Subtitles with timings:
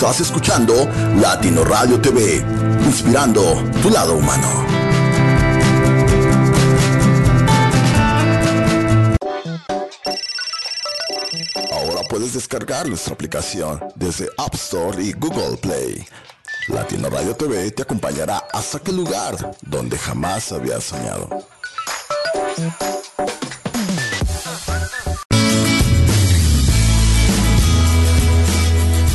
[0.00, 2.36] Estás escuchando Latino Radio TV,
[2.84, 3.42] inspirando
[3.82, 4.46] tu lado humano.
[11.72, 16.06] Ahora puedes descargar nuestra aplicación desde App Store y Google Play.
[16.68, 21.28] Latino Radio TV te acompañará hasta aquel lugar donde jamás habías soñado.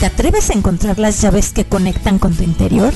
[0.03, 2.93] ¿Te atreves a encontrar las llaves que conectan con tu interior?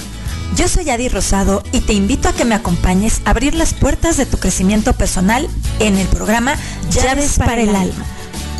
[0.57, 4.17] Yo soy Adi Rosado y te invito a que me acompañes a abrir las puertas
[4.17, 5.48] de tu crecimiento personal
[5.79, 6.57] en el programa
[6.91, 8.03] Llaves para el Alma.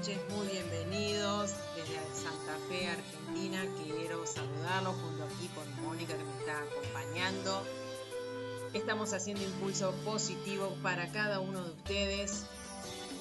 [0.07, 3.65] Noches, muy bienvenidos desde Santa Fe, Argentina.
[3.83, 7.63] Quiero saludarlos junto aquí con Mónica que me está acompañando.
[8.73, 12.45] Estamos haciendo impulso positivo para cada uno de ustedes.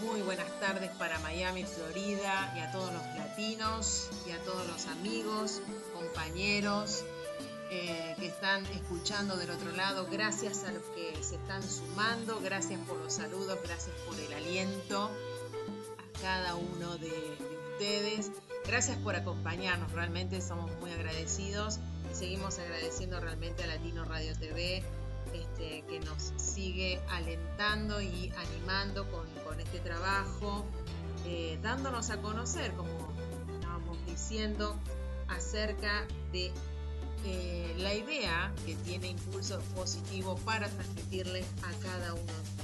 [0.01, 4.87] Muy buenas tardes para Miami, Florida y a todos los latinos y a todos los
[4.87, 7.05] amigos, compañeros
[7.71, 10.07] eh, que están escuchando del otro lado.
[10.11, 15.11] Gracias a los que se están sumando, gracias por los saludos, gracias por el aliento
[16.21, 18.31] cada uno de, de ustedes.
[18.67, 21.79] Gracias por acompañarnos, realmente somos muy agradecidos
[22.11, 24.85] y seguimos agradeciendo realmente a Latino Radio TV
[25.33, 30.65] este, que nos sigue alentando y animando con, con este trabajo,
[31.27, 32.91] eh, dándonos a conocer, como
[33.55, 34.77] estábamos diciendo,
[35.29, 36.53] acerca de
[37.25, 42.56] eh, la idea que tiene Impulso Positivo para transmitirles a cada uno de ustedes.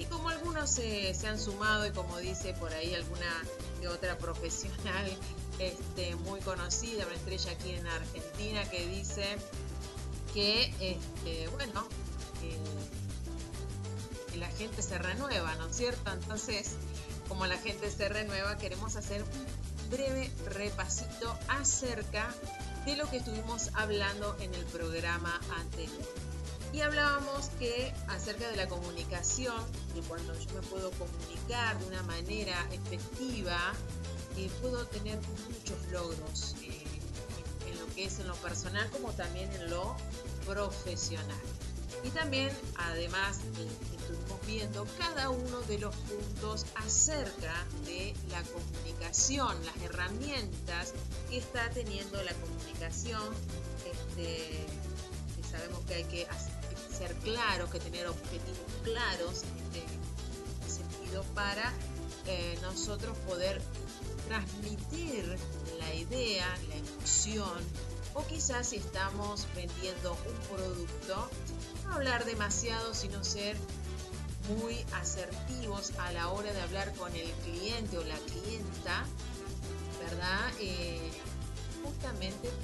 [0.00, 3.44] Y como algunos se, se han sumado y como dice por ahí alguna
[3.82, 5.12] de otra profesional
[5.58, 9.24] este, muy conocida, una estrella aquí en Argentina, que dice
[10.32, 11.86] que, este, bueno,
[12.42, 12.56] eh,
[14.32, 16.10] que la gente se renueva, ¿no es cierto?
[16.10, 16.76] Entonces,
[17.28, 22.34] como la gente se renueva, queremos hacer un breve repasito acerca
[22.86, 26.29] de lo que estuvimos hablando en el programa anterior.
[26.72, 29.56] Y hablábamos que acerca de la comunicación,
[29.92, 33.72] que cuando yo me puedo comunicar de una manera efectiva,
[34.36, 36.84] eh, puedo tener muchos logros eh,
[37.66, 39.96] en, lo que es en lo personal como también en lo
[40.46, 41.40] profesional.
[42.04, 43.40] Y también, además,
[43.98, 50.94] estuvimos viendo cada uno de los puntos acerca de la comunicación, las herramientas
[51.28, 53.34] que está teniendo la comunicación.
[53.84, 54.66] Este,
[55.36, 56.59] que sabemos que hay que hacer-
[57.00, 61.72] ser claros, que tener objetivos claros en este sentido para
[62.26, 63.62] eh, nosotros poder
[64.28, 65.24] transmitir
[65.78, 67.58] la idea, la emoción,
[68.12, 71.30] o quizás si estamos vendiendo un producto,
[71.86, 73.56] no hablar demasiado, sino ser
[74.58, 79.06] muy asertivos a la hora de hablar con el cliente o la clienta,
[80.04, 80.49] ¿verdad?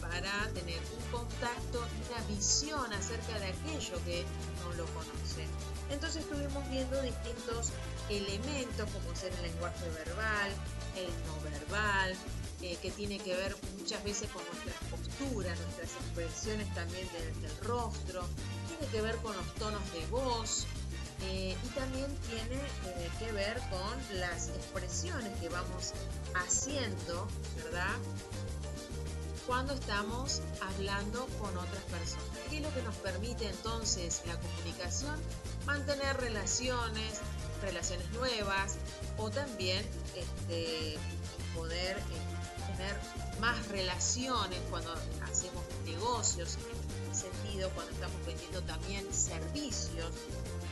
[0.00, 4.24] Para tener un contacto y una visión acerca de aquello que
[4.64, 5.46] no lo conocen.
[5.88, 7.70] Entonces estuvimos viendo distintos
[8.10, 10.50] elementos como ser el lenguaje verbal,
[10.96, 12.16] el no verbal,
[12.60, 17.56] eh, que tiene que ver muchas veces con nuestras posturas, nuestras expresiones también del, del
[17.58, 18.26] rostro,
[18.68, 20.66] tiene que ver con los tonos de voz
[21.22, 25.92] eh, y también tiene eh, que ver con las expresiones que vamos
[26.34, 27.26] haciendo,
[27.64, 27.96] ¿verdad?
[29.46, 32.26] Cuando estamos hablando con otras personas.
[32.50, 35.14] ¿Qué es lo que nos permite entonces la comunicación?
[35.66, 37.20] Mantener relaciones,
[37.62, 38.74] relaciones nuevas
[39.18, 40.96] o también este,
[41.54, 42.96] poder eh, tener
[43.40, 50.10] más relaciones cuando hacemos negocios en este sentido, cuando estamos vendiendo también servicios,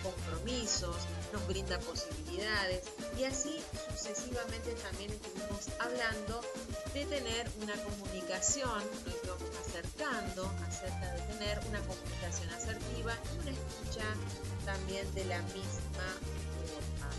[0.05, 0.97] compromisos,
[1.33, 2.85] nos brinda posibilidades
[3.19, 3.61] y así
[3.91, 6.43] sucesivamente también estuvimos hablando
[6.93, 13.51] de tener una comunicación, nos íbamos acercando acerca de tener una comunicación asertiva y una
[13.51, 14.05] escucha
[14.67, 16.09] también de la misma
[16.69, 17.11] forma.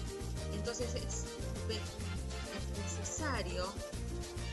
[0.53, 1.25] Entonces es,
[2.83, 3.73] necesario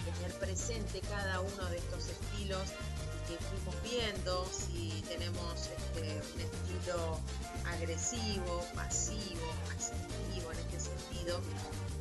[0.05, 2.69] tener presente cada uno de estos estilos
[3.33, 7.21] que fuimos viendo, si tenemos este, un estilo
[7.67, 11.41] agresivo, pasivo, asertivo en este sentido,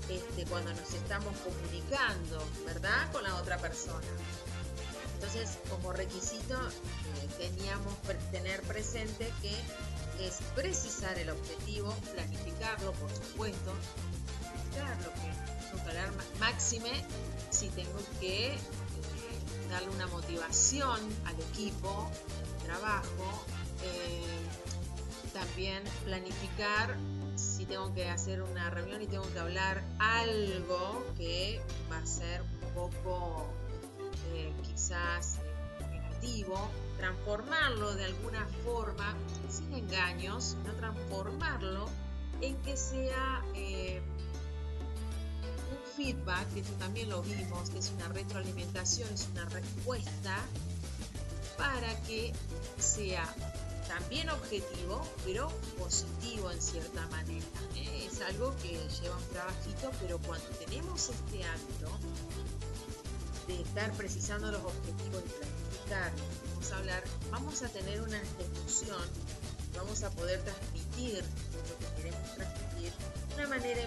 [0.09, 3.11] este, cuando nos estamos comunicando, ¿verdad?
[3.11, 4.07] Con la otra persona.
[5.15, 9.55] Entonces, como requisito, eh, teníamos que tener presente que
[10.25, 13.73] es precisar el objetivo, planificarlo, por supuesto,
[15.03, 16.91] lo que máxime
[17.49, 18.57] si tengo que
[19.71, 22.11] darle una motivación al equipo,
[22.65, 23.45] trabajo,
[23.83, 24.21] eh,
[25.33, 26.97] también planificar
[27.35, 32.41] si tengo que hacer una reunión y tengo que hablar algo que va a ser
[32.41, 33.47] un poco
[34.33, 35.39] eh, quizás
[35.89, 39.15] negativo, transformarlo de alguna forma,
[39.49, 41.89] sin engaños, no transformarlo
[42.41, 44.01] en que sea eh,
[45.95, 50.37] feedback, que eso también lo vimos, que es una retroalimentación, es una respuesta
[51.57, 52.33] para que
[52.79, 53.27] sea
[53.87, 57.45] también objetivo, pero positivo en cierta manera.
[57.75, 58.07] ¿eh?
[58.09, 58.69] Es algo que
[59.01, 61.97] lleva un trabajito, pero cuando tenemos este hábito
[63.47, 66.11] de estar precisando los objetivos y planificar,
[66.49, 69.03] vamos a hablar, vamos a tener una ejecución,
[69.75, 71.23] vamos a poder transmitir
[71.67, 72.93] lo que queremos transmitir
[73.29, 73.81] de una manera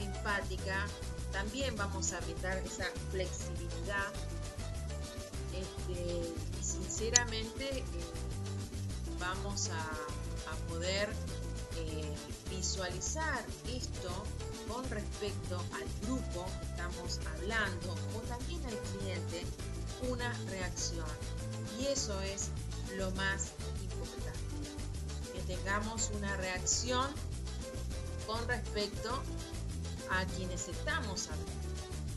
[0.00, 0.86] empática,
[1.32, 4.12] también vamos a brindar esa flexibilidad
[5.56, 7.84] este, sinceramente eh,
[9.18, 10.16] vamos a,
[10.68, 11.08] poder
[11.76, 12.14] eh,
[12.50, 14.10] visualizar esto
[14.66, 19.44] con respecto al grupo que estamos hablando o también al cliente
[20.08, 21.06] una reacción.
[21.78, 22.48] Y eso es
[22.96, 24.32] lo más importante,
[25.32, 27.06] que tengamos una reacción
[28.26, 29.22] con respecto
[30.10, 31.28] a quienes estamos.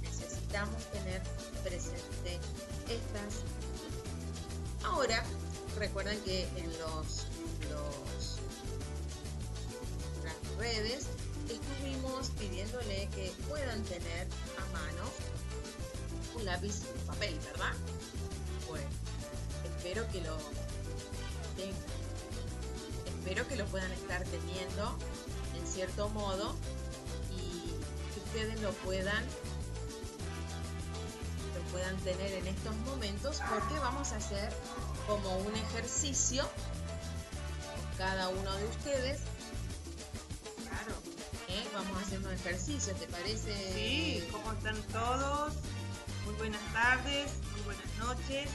[0.02, 1.22] Necesitamos tener
[1.64, 2.40] presente
[2.88, 3.44] estas.
[4.84, 5.24] Ahora,
[5.78, 7.26] recuerden que en los,
[10.24, 11.08] las redes
[11.50, 14.28] estuvimos pidiéndole que puedan tener
[14.58, 15.04] a mano
[16.36, 17.74] un lápiz y un papel, ¿verdad?
[18.68, 18.88] Bueno,
[19.66, 20.38] espero que lo
[21.56, 22.00] tengan.
[23.06, 24.98] Espero que lo puedan estar teniendo
[25.56, 26.56] en cierto modo
[28.30, 29.24] ustedes lo puedan
[31.56, 34.54] lo puedan tener en estos momentos porque vamos a hacer
[35.08, 36.48] como un ejercicio
[37.98, 39.20] cada uno de ustedes.
[40.68, 40.94] Claro.
[41.50, 41.68] ¿Eh?
[41.74, 43.74] Vamos a hacer un ejercicio, ¿te parece?
[43.74, 45.54] Sí, ¿cómo están todos?
[46.26, 48.50] Muy buenas tardes, muy buenas noches.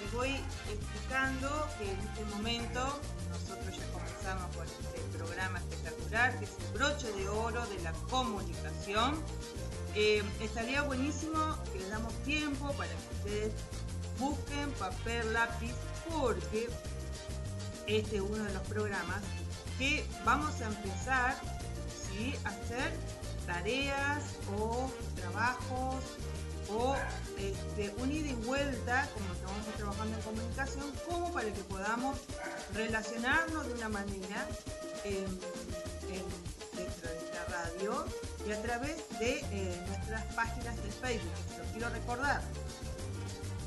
[0.00, 0.36] Les voy
[0.70, 6.78] explicando que en este momento nosotros ya comenzamos con este programa espectacular que es el
[6.78, 9.22] broche de oro de la comunicación.
[10.40, 13.52] Estaría buenísimo que les damos tiempo para que ustedes
[14.18, 15.74] busquen papel, lápiz
[16.08, 16.68] porque
[17.86, 19.22] este es uno de los programas
[19.78, 21.36] que vamos a empezar
[22.44, 22.92] a hacer
[23.46, 24.22] tareas
[24.58, 26.04] o trabajos
[26.72, 26.96] o
[27.38, 32.18] este, un ida y vuelta, como estamos trabajando en comunicación, como para que podamos
[32.74, 34.46] relacionarnos de una manera
[35.04, 38.04] dentro de esta radio
[38.46, 41.32] y a través de eh, nuestras páginas de Facebook.
[41.58, 42.42] Lo quiero recordar,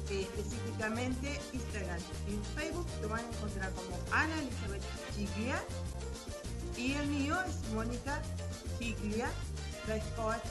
[0.10, 2.00] específicamente Instagram.
[2.28, 4.84] Y Facebook lo van a encontrar como Ana Elizabeth
[5.16, 5.62] Chiglia
[6.78, 8.22] y el mío es Mónica
[8.80, 9.30] Chiglia,
[9.88, 10.42] la Coach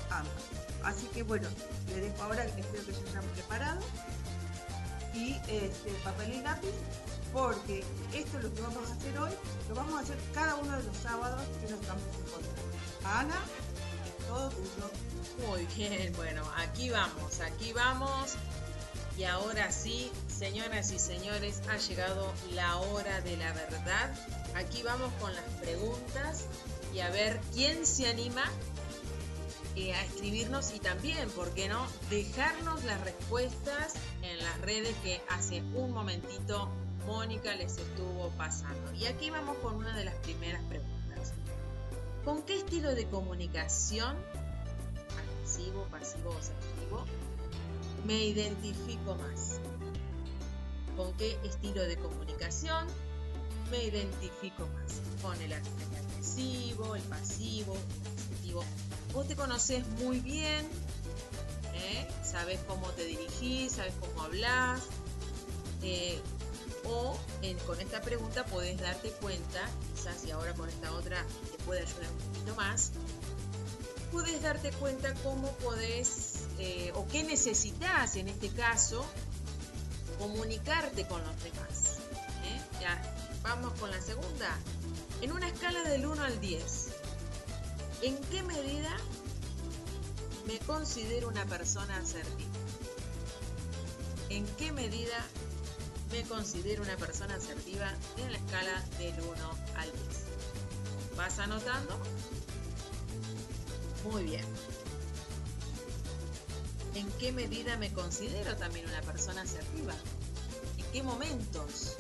[0.85, 1.49] Así que bueno,
[1.89, 3.81] le dejo ahora, espero que ya hayan preparado
[5.15, 6.75] y este, papel y lápiz
[7.33, 9.33] porque esto es lo que vamos a hacer hoy,
[9.69, 12.63] lo vamos a hacer cada uno de los sábados que nos estamos encontrando.
[13.05, 13.41] Ana,
[14.29, 15.49] todo tuyo.
[15.49, 18.37] Muy bien, bueno, aquí vamos, aquí vamos
[19.17, 24.15] y ahora sí, señoras y señores, ha llegado la hora de la verdad.
[24.55, 26.47] Aquí vamos con las preguntas
[26.95, 28.45] y a ver quién se anima
[29.77, 35.23] eh, a escribirnos y también, ¿por qué no?, dejarnos las respuestas en las redes que
[35.31, 36.69] hace un momentito
[37.07, 38.93] Mónica les estuvo pasando.
[38.95, 41.33] Y aquí vamos con una de las primeras preguntas.
[42.25, 44.17] ¿Con qué estilo de comunicación,
[45.19, 47.05] agresivo, pasivo o asertivo,
[48.07, 49.59] me identifico más?
[50.97, 52.87] ¿Con qué estilo de comunicación
[53.71, 55.01] me identifico más?
[55.23, 57.42] ¿Con el agresivo, el pasivo?
[59.29, 60.67] Te conoces muy bien,
[61.75, 62.09] ¿eh?
[62.25, 64.81] sabes cómo te dirigís, sabes cómo hablas,
[65.83, 66.21] eh,
[66.85, 67.17] O
[67.67, 69.61] con esta pregunta podés darte cuenta,
[69.95, 72.91] quizás y ahora con esta otra te puede ayudar un poquito más,
[74.11, 79.07] puedes darte cuenta cómo podés eh, o qué necesitas en este caso
[80.19, 81.99] comunicarte con los demás.
[82.81, 83.01] Ya,
[83.43, 84.59] vamos con la segunda.
[85.21, 86.82] En una escala del 1 al 10,
[88.03, 88.91] ¿en qué medida
[90.47, 92.51] me considero una persona asertiva?
[94.29, 95.25] ¿En qué medida
[96.11, 101.17] me considero una persona asertiva en la escala del 1 al 10?
[101.17, 101.99] ¿Vas anotando?
[104.11, 104.45] Muy bien.
[106.95, 109.95] ¿En qué medida me considero también una persona asertiva?
[110.77, 111.97] ¿En qué momentos?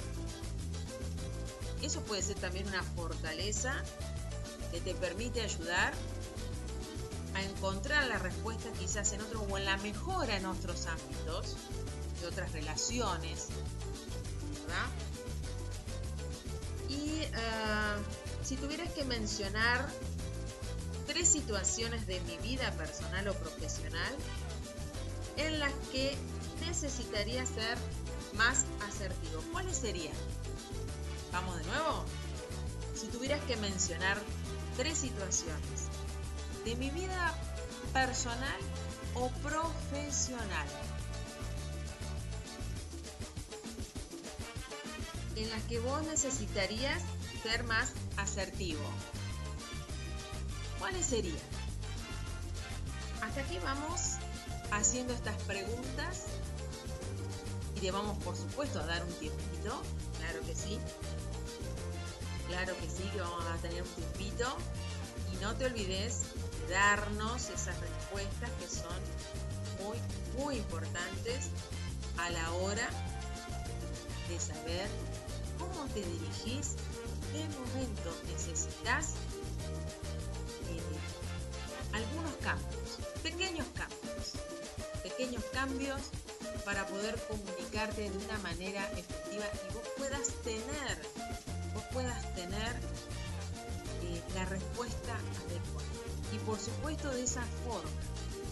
[1.81, 3.83] Eso puede ser también una fortaleza
[4.73, 5.93] que te permite ayudar
[7.35, 11.57] a encontrar la respuesta quizás en otro o en la mejora en otros ámbitos,
[12.21, 13.49] de otras relaciones,
[14.67, 14.87] ¿verdad?
[16.88, 17.97] Y ah,
[18.43, 19.87] si tuvieras que mencionar
[21.07, 24.14] tres situaciones de mi vida personal o profesional
[25.37, 26.17] en las que
[26.61, 27.76] necesitaría ser
[28.37, 30.14] más asertivo, ¿cuáles serían?
[31.33, 32.05] Vamos de nuevo.
[32.95, 34.19] Si tuvieras que mencionar
[34.76, 35.88] tres situaciones
[36.64, 37.35] de mi vida
[37.93, 38.59] personal
[39.14, 40.67] o profesional
[45.37, 47.02] en las que vos necesitarías
[47.43, 48.83] ser más asertivo.
[50.79, 51.37] ¿Cuáles serían?
[53.23, 54.17] Hasta aquí vamos
[54.71, 56.25] haciendo estas preguntas
[57.76, 59.83] y te vamos por supuesto a dar un tiempito,
[60.19, 60.79] claro que sí.
[62.53, 64.45] Claro que sí, que vamos a tener un tiempito.
[65.33, 66.21] Y no te olvides
[66.69, 69.01] de darnos esas respuestas que son
[69.83, 69.97] muy,
[70.37, 71.47] muy importantes
[72.19, 72.87] a la hora
[74.29, 74.87] de saber
[75.59, 76.77] cómo te dirigís,
[77.33, 79.15] qué momento necesitas
[80.69, 84.33] eh, algunos cambios, pequeños cambios,
[85.03, 86.03] pequeños cambios
[86.67, 90.99] para poder comunicarte de una manera efectiva y vos puedas tener
[91.93, 92.77] puedas tener
[94.03, 95.89] eh, la respuesta adecuada.
[96.33, 97.91] Y por supuesto de esa forma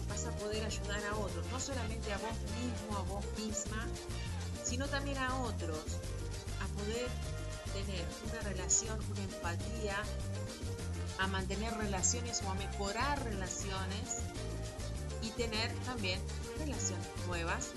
[0.07, 3.87] vas a poder ayudar a otros, no solamente a vos mismo, a vos misma,
[4.63, 5.79] sino también a otros
[6.61, 7.07] a poder
[7.73, 9.97] tener una relación, una empatía,
[11.19, 14.19] a mantener relaciones o a mejorar relaciones
[15.21, 16.19] y tener también
[16.59, 17.69] relaciones nuevas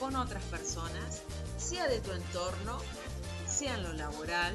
[0.00, 1.22] con otras personas,
[1.58, 2.78] sea de tu entorno
[3.46, 4.54] sea en lo laboral,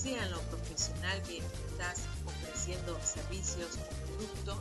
[0.00, 4.58] sea en lo profesional que estás ofreciendo servicios o productos.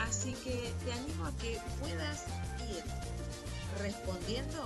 [0.00, 2.24] Así que te animo a que puedas
[2.68, 2.84] ir
[3.80, 4.62] respondiendo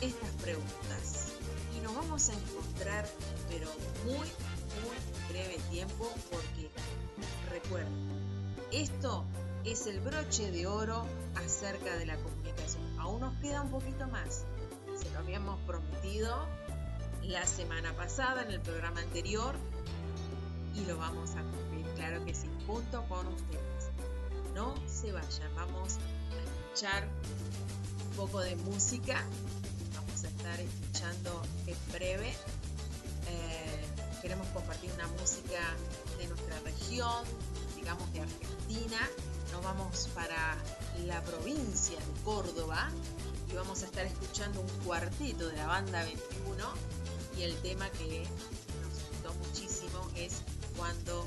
[0.00, 1.32] estas preguntas.
[1.76, 3.06] Y nos vamos a encontrar,
[3.50, 3.68] pero
[4.04, 4.28] muy,
[4.82, 4.96] muy
[5.28, 6.70] breve tiempo, porque
[7.50, 7.90] recuerda,
[8.72, 9.26] esto
[9.64, 11.04] es el broche de oro
[11.34, 12.98] acerca de la comunicación.
[12.98, 14.44] Aún nos queda un poquito más
[14.96, 16.34] se lo habíamos prometido
[17.28, 19.54] la semana pasada en el programa anterior
[20.74, 23.90] y lo vamos a cumplir, claro que sí, junto con ustedes.
[24.54, 27.08] No se vayan, vamos a escuchar
[28.10, 29.24] un poco de música,
[29.94, 32.30] vamos a estar escuchando en breve.
[33.28, 33.86] Eh,
[34.22, 35.60] queremos compartir una música
[36.18, 37.24] de nuestra región,
[37.74, 39.08] digamos de Argentina.
[39.52, 40.56] Nos vamos para
[41.06, 42.88] la provincia de Córdoba,
[43.50, 47.05] y vamos a estar escuchando un cuarteto de la banda 21
[47.36, 48.22] y el tema que
[48.82, 50.42] nos gustó muchísimo es
[50.76, 51.26] Cuando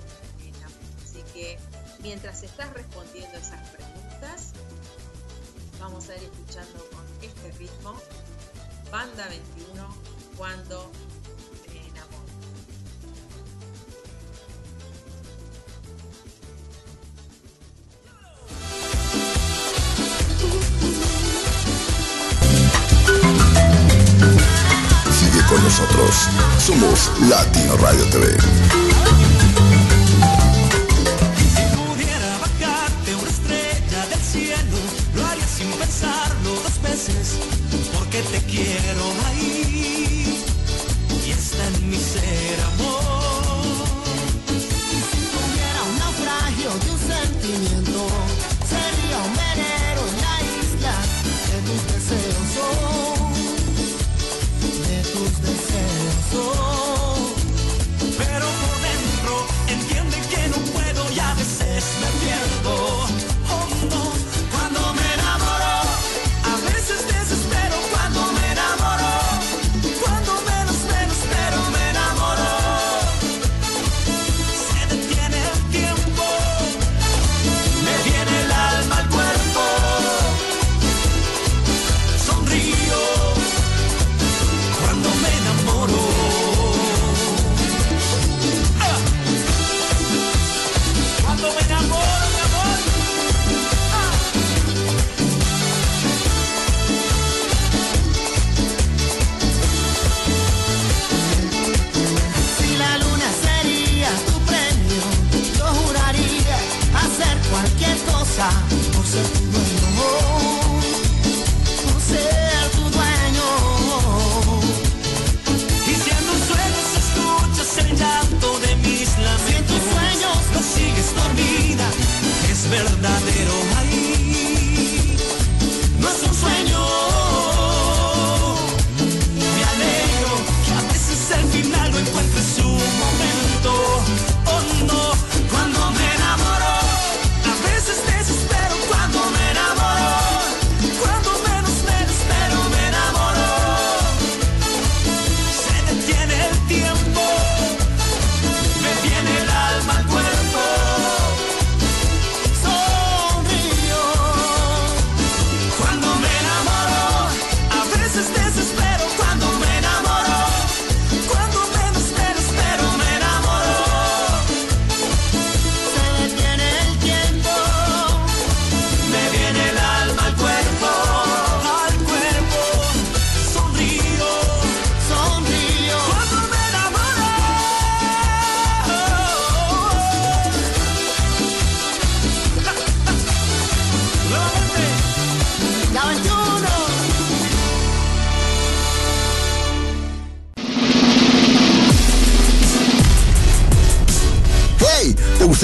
[1.03, 1.57] Así que
[2.03, 4.53] mientras estás respondiendo esas preguntas,
[5.79, 7.95] vamos a ir escuchando con este ritmo
[8.91, 9.95] Banda 21
[10.37, 10.91] Cuando
[26.69, 28.88] Somos Latino Radio TV.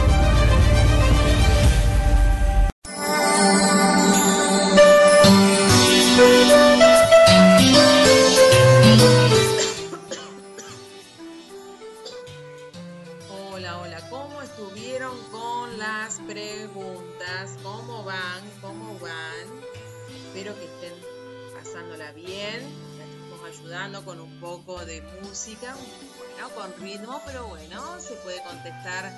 [28.73, 29.11] Contestar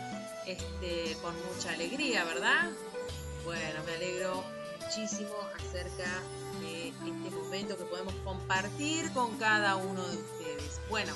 [0.45, 2.69] este, con mucha alegría, ¿verdad?
[3.43, 4.43] Bueno, me alegro
[4.81, 6.09] muchísimo acerca
[6.59, 10.79] de este momento que podemos compartir con cada uno de ustedes.
[10.89, 11.13] Bueno,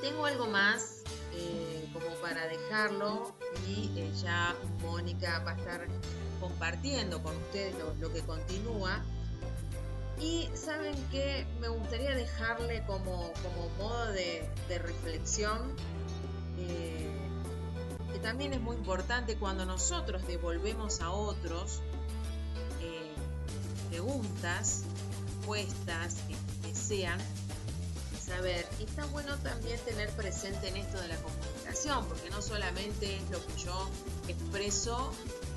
[0.00, 1.02] tengo algo más
[1.34, 3.34] eh, como para dejarlo
[3.68, 5.86] y eh, ya Mónica va a estar
[6.40, 9.02] compartiendo con ustedes lo, que continúa.
[10.20, 15.74] Y saben que me gustaría dejarle como, como modo de, de reflexión
[16.58, 17.11] eh,
[18.12, 21.80] que también es muy importante cuando nosotros devolvemos a otros
[22.80, 23.12] eh,
[23.90, 24.82] preguntas,
[25.42, 27.18] respuestas que desean
[28.24, 28.66] saber.
[28.78, 33.30] Y está bueno también tener presente en esto de la comunicación, porque no solamente es
[33.30, 33.88] lo que yo
[34.28, 35.12] expreso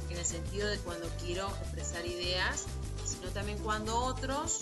[0.10, 2.66] en el sentido de cuando quiero expresar ideas,
[3.06, 4.62] sino también cuando otros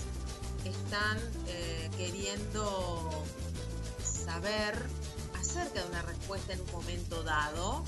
[0.66, 3.10] están eh, queriendo
[4.04, 4.78] saber
[5.54, 7.84] acerca de una respuesta en un momento dado.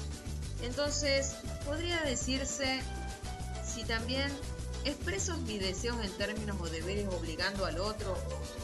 [0.61, 2.81] Entonces, podría decirse
[3.65, 4.31] si también
[4.83, 8.15] expreso mis deseos en términos o deberes obligando al otro,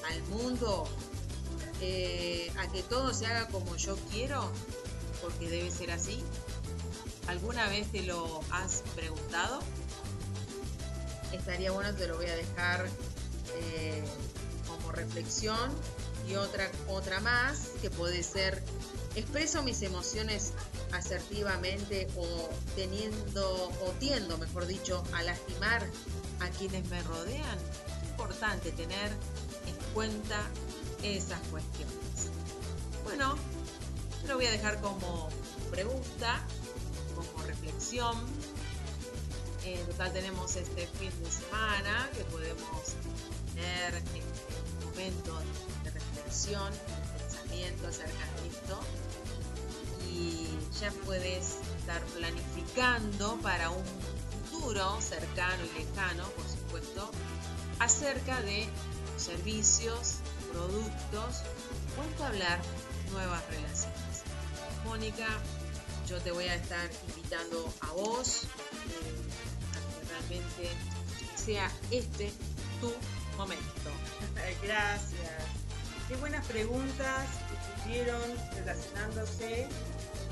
[0.08, 0.88] al mundo,
[1.82, 4.52] eh, a que todo se haga como yo quiero,
[5.22, 6.24] porque debe ser así.
[7.28, 9.62] ¿Alguna vez te lo has preguntado?
[11.34, 12.88] Estaría bueno, te lo voy a dejar
[13.56, 14.04] eh,
[14.68, 15.72] como reflexión
[16.28, 18.62] y otra, otra más que puede ser,
[19.16, 20.54] expreso mis emociones
[20.92, 25.88] asertivamente o teniendo o tiendo, mejor dicho, a lastimar
[26.40, 27.58] a quienes me rodean.
[28.04, 29.12] Es importante tener
[29.68, 30.42] en cuenta
[31.04, 31.96] esas cuestiones.
[33.04, 33.36] Bueno,
[34.28, 35.30] lo voy a dejar como
[35.70, 36.42] pregunta,
[37.16, 38.16] como reflexión.
[39.64, 42.96] En total tenemos este fin de semana que podemos
[43.54, 44.22] tener este
[44.86, 45.71] momento de
[46.32, 48.80] pensamiento acerca de esto.
[50.10, 50.48] Y
[50.80, 53.84] ya puedes estar planificando para un
[54.50, 57.12] futuro cercano y lejano, por supuesto,
[57.80, 58.68] acerca de
[59.18, 60.16] servicios,
[60.52, 61.44] productos
[62.00, 62.60] o entablar
[63.12, 64.24] nuevas relaciones.
[64.86, 65.28] Mónica,
[66.08, 68.48] yo te voy a estar invitando a vos eh,
[69.72, 70.76] a que realmente
[71.36, 72.32] sea este
[72.80, 72.92] tu
[73.38, 73.92] momento.
[74.64, 75.61] Gracias.
[76.12, 78.22] Qué buenas preguntas que estuvieron
[78.54, 79.66] relacionándose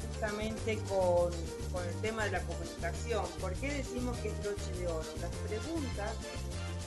[0.02, 1.32] justamente con,
[1.72, 3.24] con el tema de la comunicación.
[3.40, 5.06] ¿Por qué decimos que es broche de oro?
[5.22, 6.12] Las preguntas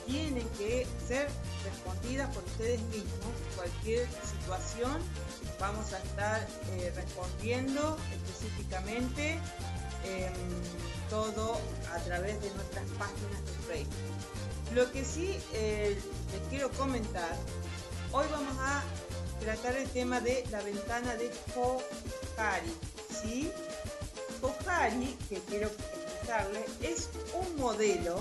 [0.05, 1.27] tienen que ser
[1.65, 3.33] respondidas por ustedes mismos.
[3.55, 5.01] Cualquier situación
[5.59, 9.39] vamos a estar eh, respondiendo específicamente
[10.03, 10.33] em,
[11.09, 11.59] todo
[11.91, 14.75] a través de nuestras páginas de Facebook.
[14.75, 15.99] Lo que sí eh,
[16.31, 17.35] les quiero comentar,
[18.13, 18.83] hoy vamos a
[19.39, 22.73] tratar el tema de la ventana de Kohari.
[23.09, 23.51] ¿sí?
[24.39, 28.19] Kohari, que quiero explicarle, es un modelo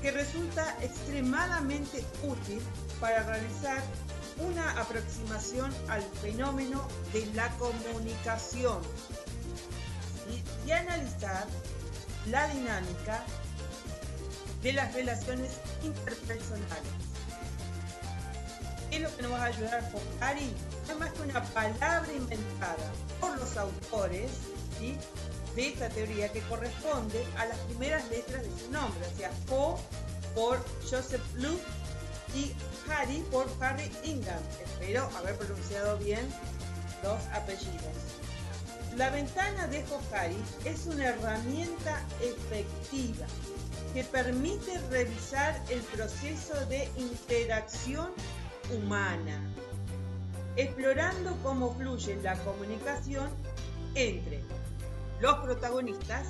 [0.00, 2.60] que resulta extremadamente útil
[3.00, 3.82] para realizar
[4.38, 8.80] una aproximación al fenómeno de la comunicación
[10.64, 11.46] y analizar
[12.30, 13.24] la dinámica
[14.62, 15.50] de las relaciones
[15.82, 17.13] interpersonales.
[18.94, 20.54] ¿Qué es lo que nos va a ayudar con Ari?
[20.86, 24.30] No es más que una palabra inventada por los autores
[24.78, 24.96] ¿sí?
[25.56, 29.80] de esta teoría que corresponde a las primeras letras de su nombre, o sea, Po
[30.32, 31.64] por Joseph Luke
[32.36, 32.54] y
[32.88, 34.38] Harry por Harry Ingham.
[34.64, 36.32] Espero haber pronunciado bien
[37.02, 37.96] los apellidos.
[38.96, 43.26] La ventana de Johari es una herramienta efectiva
[43.92, 48.12] que permite revisar el proceso de interacción
[48.72, 49.40] humana,
[50.56, 53.30] explorando cómo fluye la comunicación
[53.94, 54.42] entre
[55.20, 56.26] los protagonistas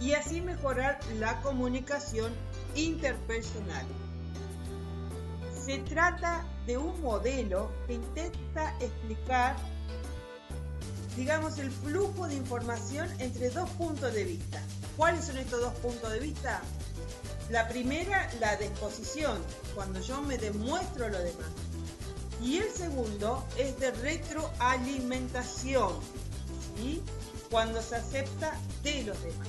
[0.00, 2.32] y así mejorar la comunicación
[2.74, 3.86] interpersonal.
[5.64, 9.56] Se trata de un modelo que intenta explicar,
[11.16, 14.60] digamos, el flujo de información entre dos puntos de vista.
[14.96, 16.60] ¿Cuáles son estos dos puntos de vista?
[17.52, 19.38] La primera, la disposición,
[19.74, 21.50] cuando yo me demuestro lo demás.
[22.42, 25.92] Y el segundo es de retroalimentación,
[26.76, 27.02] ¿sí?
[27.50, 29.48] cuando se acepta de los demás.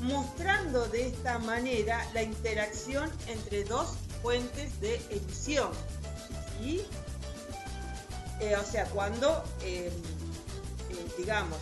[0.00, 5.70] Mostrando de esta manera la interacción entre dos fuentes de emisión.
[6.60, 6.84] ¿sí?
[8.40, 9.92] Eh, o sea, cuando, eh,
[10.90, 11.58] eh, digamos,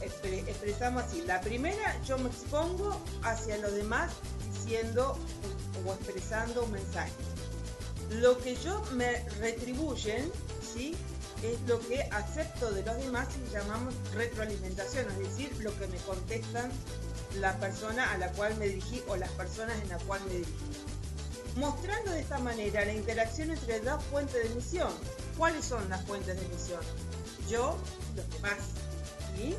[0.00, 4.10] expre- expresamos así, la primera yo me expongo hacia los demás
[4.70, 5.18] diciendo
[5.84, 7.10] o expresando un mensaje.
[8.10, 10.30] Lo que yo me retribuyen,
[10.74, 10.94] ¿sí?
[11.42, 15.96] Es lo que acepto de los demás y llamamos retroalimentación, es decir, lo que me
[15.98, 16.70] contestan
[17.40, 20.54] la persona a la cual me dirigí o las personas en la cual me dirigí
[21.56, 24.92] mostrando de esta manera la interacción entre dos fuentes de emisión.
[25.36, 26.80] ¿Cuáles son las fuentes de emisión?
[27.48, 27.76] Yo
[28.12, 28.58] y los demás.
[29.36, 29.56] ¿sí?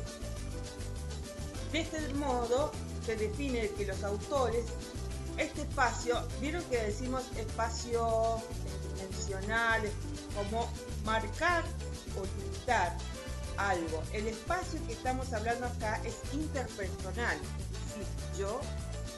[1.70, 2.72] De este modo
[3.04, 4.64] se define que los autores,
[5.42, 8.40] este espacio, vieron que decimos espacio
[8.94, 9.82] dimensional,
[10.34, 10.68] como
[11.04, 11.64] marcar
[12.16, 12.96] o limitar
[13.56, 14.02] algo.
[14.12, 18.60] El espacio que estamos hablando acá es interpersonal, es decir, yo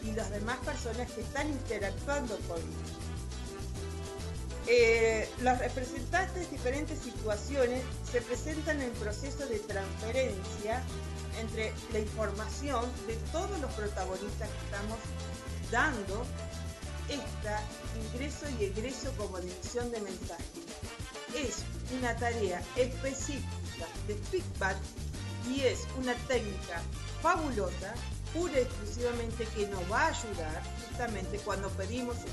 [0.02, 2.80] y las demás personas que están interactuando conmigo.
[4.66, 10.82] Eh, los representantes de diferentes situaciones se presentan en proceso de transferencia
[11.38, 14.98] entre la información de todos los protagonistas que estamos
[15.74, 16.24] dando
[17.08, 20.46] este ingreso y egreso como división de mensajes.
[21.34, 21.64] Es
[21.98, 24.76] una tarea específica de feedback
[25.52, 26.80] y es una técnica
[27.20, 27.92] fabulosa
[28.32, 32.30] pura y exclusivamente que nos va a ayudar justamente cuando pedimos esto.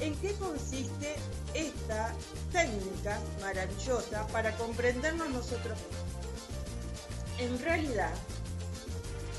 [0.00, 1.16] ¿En qué consiste
[1.52, 2.14] esta
[2.52, 7.38] técnica maravillosa para comprendernos nosotros mismos?
[7.38, 8.14] En realidad,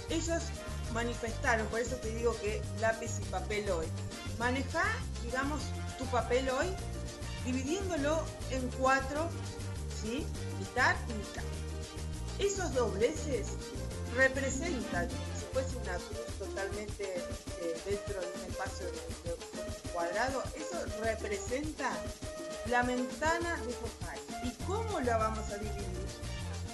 [0.09, 0.43] ellos
[0.93, 3.87] manifestaron, por eso te digo que lápiz y papel hoy,
[4.39, 4.83] maneja,
[5.23, 5.61] digamos,
[5.97, 6.67] tu papel hoy
[7.45, 9.29] dividiéndolo en cuatro,
[10.01, 10.25] ¿sí?
[10.59, 11.43] Mitad y mitad.
[12.39, 13.47] Esos dobleces
[14.15, 18.87] representan, si fuese una cruz totalmente eh, dentro de un espacio
[19.93, 21.91] cuadrado, eso representa
[22.69, 24.19] la ventana de Fofai.
[24.43, 26.05] ¿Y cómo la vamos a dividir?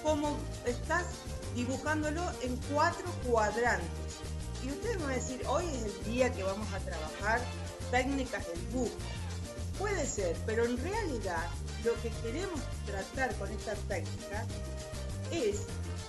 [0.04, 1.06] Como estás
[1.56, 4.09] dibujándolo en cuatro cuadrantes.
[5.10, 7.42] A decir, hoy es el día que vamos a trabajar
[7.90, 8.94] técnicas del dibujo.
[9.80, 11.48] Puede ser, pero en realidad
[11.84, 14.46] lo que queremos tratar con esta técnica
[15.32, 15.62] es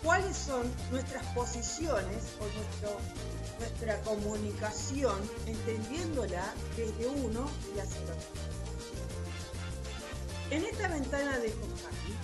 [0.03, 3.01] cuáles son nuestras posiciones o nuestro-
[3.59, 8.15] nuestra comunicación, entendiéndola desde uno y hacia otro.
[10.51, 12.17] En esta ventana de Kohari,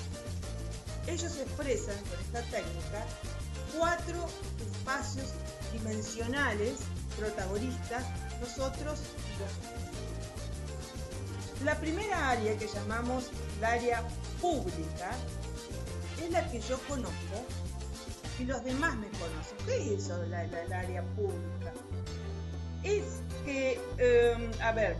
[1.06, 3.06] ellos expresan con esta técnica
[3.78, 4.26] cuatro
[4.66, 5.26] espacios
[5.72, 6.74] dimensionales
[7.18, 8.04] protagonistas,
[8.40, 9.00] nosotros.
[11.64, 14.02] La primera área que llamamos la área
[14.40, 15.10] pública
[16.22, 17.44] es la que yo conozco
[18.38, 19.56] y los demás me conocen.
[19.64, 21.72] ¿Qué es eso de la, la- área pública?
[22.82, 23.04] Es
[23.44, 24.96] que, eh, a ver,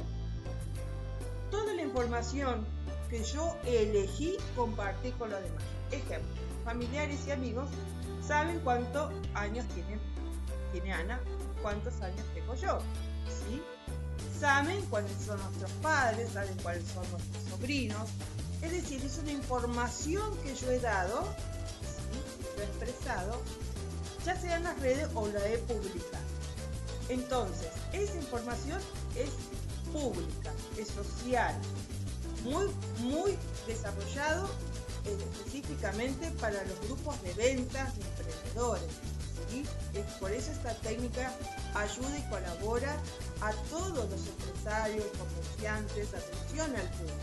[1.50, 2.66] toda la información
[3.10, 5.62] que yo elegí compartir con los demás.
[5.92, 6.28] Ejemplo,
[6.64, 7.68] familiares y amigos
[8.26, 10.00] saben cuántos años tiene,
[10.80, 11.18] tiene Ana,
[11.62, 12.80] cuántos años tengo yo.
[13.26, 13.62] ¿sí?
[14.38, 18.10] Saben cuáles son nuestros padres, saben cuáles son nuestros sobrinos.
[18.60, 21.22] Es decir, es una información que yo he dado,
[21.80, 22.56] ¿sí?
[22.56, 23.40] lo he expresado,
[24.24, 26.24] ya sea en las redes o la he publicado.
[27.08, 28.78] Entonces, esa información
[29.14, 29.30] es
[29.92, 31.54] pública, es social,
[32.44, 32.66] muy,
[33.00, 34.50] muy desarrollado
[35.06, 39.15] eh, específicamente para los grupos de ventas de emprendedores.
[39.56, 39.98] ¿Sí?
[39.98, 41.32] Es por eso esta técnica
[41.74, 42.96] ayuda y colabora
[43.40, 47.16] a todos los empresarios, comerciantes, atención al público.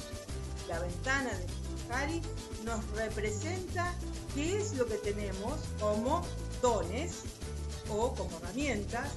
[0.68, 1.46] La ventana de
[1.90, 2.22] Cari
[2.64, 3.94] nos representa
[4.34, 6.26] qué es lo que tenemos como
[6.62, 7.24] dones
[7.90, 9.10] o como herramientas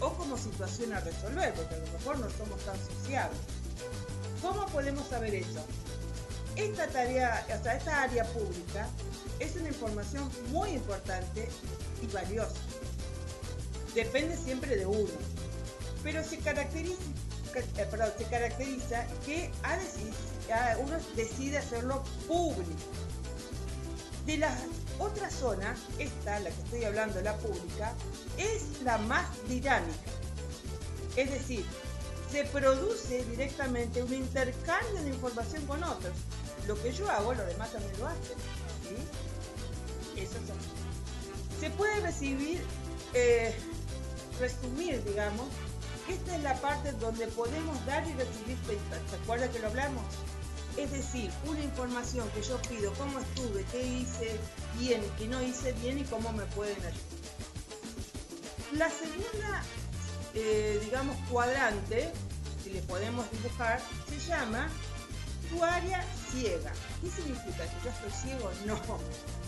[0.00, 3.38] o como situación a resolver, porque a lo mejor no somos tan sociables.
[4.42, 5.64] ¿Cómo podemos saber eso?
[6.56, 8.88] Esta tarea, o sea, esta área pública
[9.38, 11.48] es una información muy importante
[12.02, 12.54] y valiosa.
[13.94, 15.12] Depende siempre de uno,
[16.02, 16.96] pero se caracteriza,
[17.66, 19.50] eh, que
[20.80, 22.72] uno decide hacerlo público.
[24.24, 24.56] De la
[24.98, 27.92] otra zona, esta, la que estoy hablando, la pública,
[28.38, 30.10] es la más dinámica.
[31.16, 31.64] Es decir,
[32.30, 36.14] se produce directamente un intercambio de información con otros.
[36.66, 38.36] Lo que yo hago, los demás también lo hacen.
[40.16, 41.60] Eso es así.
[41.60, 42.60] Se puede recibir,
[43.14, 43.54] eh,
[44.40, 45.46] resumir, digamos,
[46.06, 49.08] que esta es la parte donde podemos dar y recibir feedback.
[49.10, 50.04] ¿Se acuerda que lo hablamos?
[50.76, 54.38] Es decir, una información que yo pido, cómo estuve, qué hice
[54.78, 56.94] bien, qué no hice bien y cómo me pueden ayudar.
[58.72, 59.62] La segunda,
[60.34, 62.12] eh, digamos, cuadrante,
[62.62, 64.68] si le podemos dibujar, se llama
[65.64, 66.72] área ciega.
[67.00, 67.64] ¿Qué significa?
[67.64, 68.50] ¿Que yo estoy ciego?
[68.66, 68.80] No,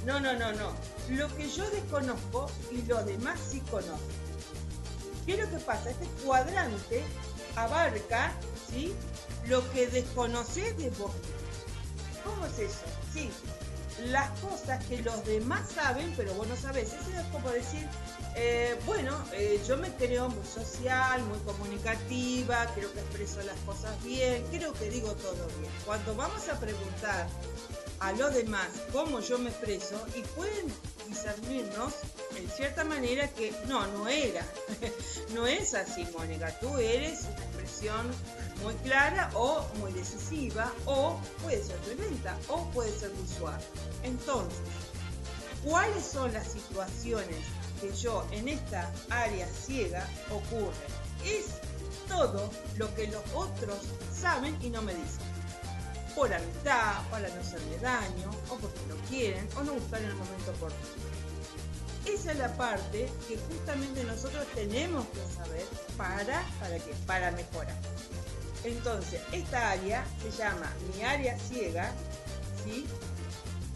[0.06, 0.72] no, no, no, no.
[1.11, 4.28] Lo que yo desconozco y los demás sí conocen.
[5.26, 5.90] ¿Qué es lo que pasa?
[5.90, 7.04] Este cuadrante
[7.56, 8.32] abarca,
[8.70, 8.94] ¿sí?
[9.46, 11.12] Lo que desconoces de vos.
[12.24, 12.84] ¿Cómo es eso?
[13.12, 13.30] Sí,
[14.06, 16.92] las cosas que los demás saben, pero vos no sabés.
[16.92, 17.87] Eso es como decir,
[18.40, 24.01] eh, bueno, eh, yo me creo muy social, muy comunicativa, creo que expreso las cosas
[24.05, 25.72] bien, creo que digo todo bien.
[25.85, 27.29] Cuando vamos a preguntar
[27.98, 30.72] a los demás cómo yo me expreso y pueden
[31.09, 31.94] discernirnos
[32.37, 34.46] en cierta manera que no, no era,
[35.35, 38.07] no es así, Mónica, tú eres una expresión
[38.62, 43.59] muy clara o muy decisiva o puede ser violenta o puede ser visual.
[44.05, 44.61] Entonces,
[45.64, 50.73] ¿cuáles son las situaciones que yo en esta área ciega ocurre?
[51.25, 51.47] Es
[52.09, 53.79] todo lo que los otros
[54.12, 55.38] saben y no me dicen
[56.19, 60.17] por amistad, para no hacerle daño, o porque no quieren, o no buscar en el
[60.17, 61.09] momento oportuno.
[62.05, 65.64] Esa es la parte que justamente nosotros tenemos que saber
[65.97, 66.93] para, ¿para qué?
[67.07, 67.77] Para mejorar.
[68.64, 71.93] Entonces, esta área se llama mi área ciega,
[72.64, 72.85] ¿sí?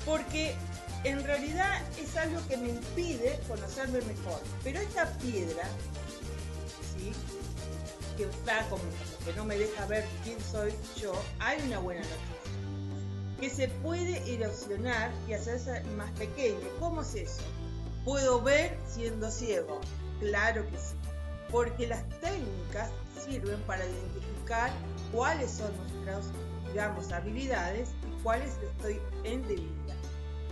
[0.05, 0.57] Porque
[1.05, 4.41] en realidad es algo que me impide conocerme mejor.
[4.63, 5.65] Pero esta piedra,
[8.17, 12.03] que está como, como que no me deja ver quién soy yo, hay una buena
[12.03, 12.27] noticia.
[13.41, 16.61] Que se puede erosionar y hacerse más pequeño.
[16.79, 17.43] ¿Cómo es eso?
[18.05, 19.81] ¿Puedo ver siendo ciego?
[20.21, 20.95] Claro que sí.
[21.51, 22.91] Porque las técnicas
[23.25, 24.71] sirven para identificar
[25.13, 26.27] cuáles son nuestras,
[26.69, 29.92] digamos, habilidades y cuáles estoy en debilidad.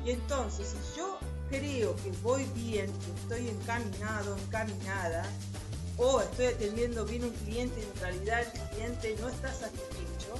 [0.04, 5.24] Y entonces, si yo creo que voy bien, que estoy encaminado, encaminada,
[5.96, 10.34] o estoy atendiendo bien un cliente y en realidad el cliente no está satisfecho,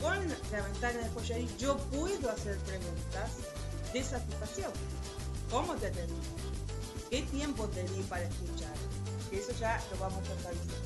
[0.00, 0.16] con
[0.50, 3.30] la ventana de Joyerí yo puedo hacer preguntas
[3.92, 4.72] de satisfacción.
[5.50, 6.14] ¿Cómo te atendí?
[7.10, 8.74] ¿Qué tiempo te di para escuchar?
[9.30, 10.80] Eso ya lo vamos a establecer.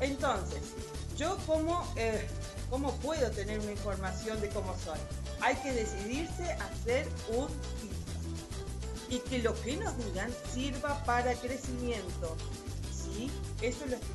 [0.00, 0.62] Entonces,
[1.16, 2.28] yo cómo, eh,
[2.70, 4.98] cómo puedo tener una información de cómo soy.
[5.40, 7.48] Hay que decidirse a hacer un
[7.80, 7.98] filtro.
[9.10, 12.36] Y que lo que nos digan sirva para crecimiento.
[12.92, 13.30] ¿Sí?
[13.62, 14.06] Eso es lo que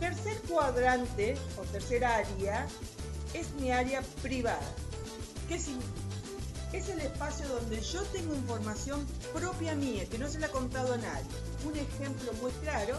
[0.00, 2.66] Tercer cuadrante o tercer área
[3.34, 4.58] es mi área privada.
[5.46, 6.00] ¿Qué significa?
[6.72, 10.94] Es el espacio donde yo tengo información propia mía, que no se la he contado
[10.94, 11.26] a nadie.
[11.66, 12.96] Un ejemplo muy claro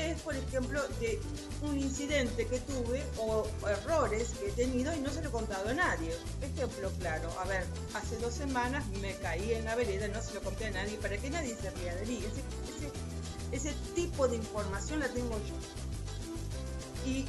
[0.00, 1.20] es, por ejemplo, de
[1.62, 5.68] un incidente que tuve o errores que he tenido y no se lo he contado
[5.68, 6.14] a nadie.
[6.42, 10.40] Ejemplo claro, a ver, hace dos semanas me caí en la vereda, no se lo
[10.40, 12.24] conté a nadie para que nadie se ría de mí.
[13.52, 15.54] Ese, ese tipo de información la tengo yo
[17.06, 17.24] y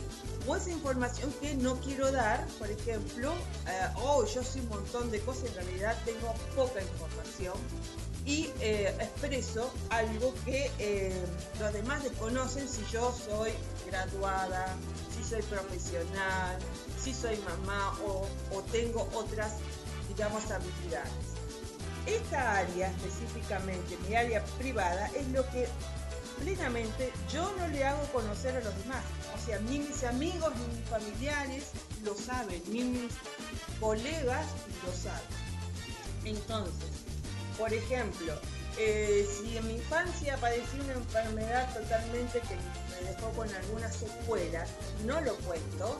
[0.48, 3.32] o esa información que no quiero dar, por ejemplo,
[3.68, 7.54] eh, oh, yo sé un montón de cosas, en realidad tengo poca información
[8.26, 11.14] y eh, expreso algo que eh,
[11.60, 13.52] los demás desconocen si yo soy
[13.88, 14.76] graduada,
[15.16, 16.58] si soy profesional,
[17.02, 19.54] si soy mamá o, o tengo otras,
[20.08, 21.32] digamos, habilidades.
[22.06, 25.68] Esta área específicamente, mi área privada, es lo que
[26.42, 29.04] plenamente yo no le hago conocer a los demás.
[29.36, 31.64] O sea, ni mis amigos, ni mis familiares
[32.04, 33.14] lo saben, ni mis
[33.80, 34.46] colegas
[34.86, 35.22] lo saben.
[36.26, 36.90] Entonces,
[37.58, 38.34] por ejemplo,
[38.78, 44.70] eh, si en mi infancia padecí una enfermedad totalmente que me dejó con algunas secuelas,
[45.06, 45.98] no lo cuento,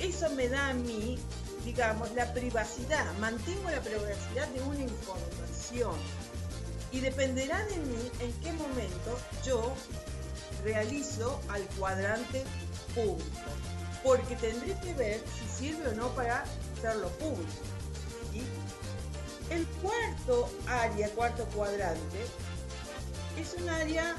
[0.00, 1.18] eso me da a mí,
[1.64, 5.94] digamos, la privacidad, mantengo la privacidad de una información
[6.94, 9.74] y dependerá de mí en qué momento yo
[10.62, 12.44] realizo al cuadrante
[12.94, 13.50] público,
[14.04, 16.44] porque tendré que ver si sirve o no para
[16.78, 17.50] hacerlo público.
[19.50, 22.26] El cuarto área, cuarto cuadrante,
[23.36, 24.14] es un área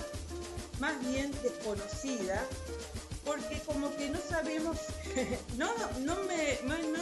[0.80, 2.46] más bien desconocida
[3.24, 4.78] porque como que no sabemos,
[5.58, 5.70] no,
[6.02, 6.16] no,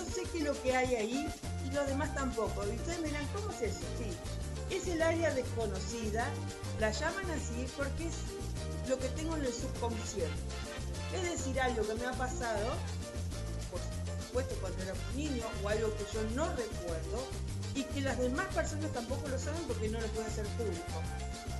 [0.05, 1.27] sé qué es lo que hay ahí
[1.65, 2.63] y los demás tampoco.
[2.67, 3.85] Y ustedes dirán, ¿cómo es eso?
[3.97, 4.15] Sí,
[4.77, 6.27] es el área desconocida,
[6.79, 10.31] la llaman así porque es lo que tengo en el subconsciente.
[11.15, 12.73] Es decir, algo que me ha pasado,
[13.71, 13.79] por
[14.25, 17.27] supuesto cuando era un niño, o algo que yo no recuerdo,
[17.75, 21.01] y que las demás personas tampoco lo saben porque no lo puede hacer público.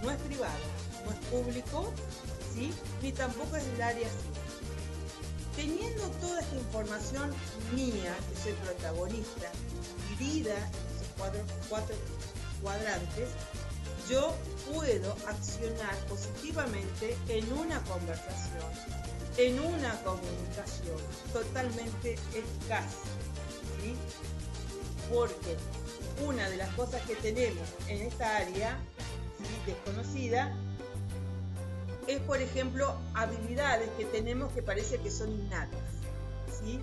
[0.01, 0.63] No es privado,
[1.05, 1.93] no es público,
[2.53, 2.73] ¿sí?
[3.01, 5.55] Ni tampoco es el área así.
[5.55, 7.31] Teniendo toda esta información
[7.75, 9.51] mía, que soy protagonista,
[10.09, 11.95] dividida en esos cuatro, cuatro
[12.63, 13.29] cuadrantes,
[14.09, 14.35] yo
[14.73, 18.63] puedo accionar positivamente en una conversación,
[19.37, 20.97] en una comunicación
[21.31, 22.85] totalmente eficaz.
[23.81, 23.95] ¿sí?
[25.13, 25.57] Porque
[26.25, 28.77] una de las cosas que tenemos en esta área
[29.65, 30.55] desconocida
[32.07, 35.79] es, por ejemplo, habilidades que tenemos que parece que son innatas.
[36.61, 36.79] ¿sí?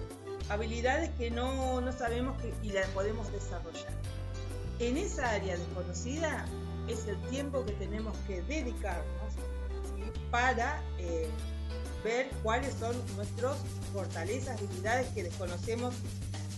[0.49, 3.93] Habilidades que no, no sabemos que, y las podemos desarrollar.
[4.81, 6.47] En esa área desconocida
[6.89, 9.35] es el tiempo que tenemos que dedicarnos
[10.31, 11.29] para eh,
[12.03, 13.59] ver cuáles son nuestras
[13.93, 15.95] fortalezas, habilidades que desconocemos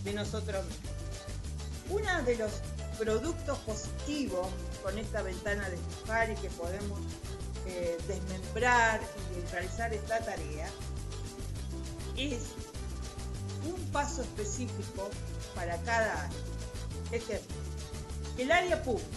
[0.05, 0.93] de nosotros mismos.
[1.91, 2.53] Uno de los
[2.97, 4.47] productos positivos
[4.85, 7.01] con esta ventana de y que podemos
[7.67, 9.01] eh, desmembrar
[9.37, 10.71] y realizar esta tarea
[12.17, 12.39] es
[13.67, 15.11] un paso específico
[15.57, 16.39] para cada área.
[17.11, 17.62] Ejemplo,
[18.39, 19.09] el área pública.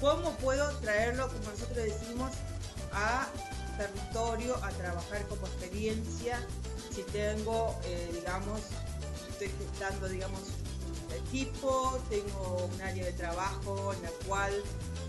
[0.00, 2.32] ¿Cómo puedo traerlo, como nosotros decimos,
[2.92, 3.28] a
[3.76, 6.40] territorio, a trabajar como experiencia?
[6.94, 8.60] Si tengo, eh, digamos,
[9.28, 10.40] estoy gestando, digamos,
[11.26, 14.52] equipo, tengo un área de trabajo en la cual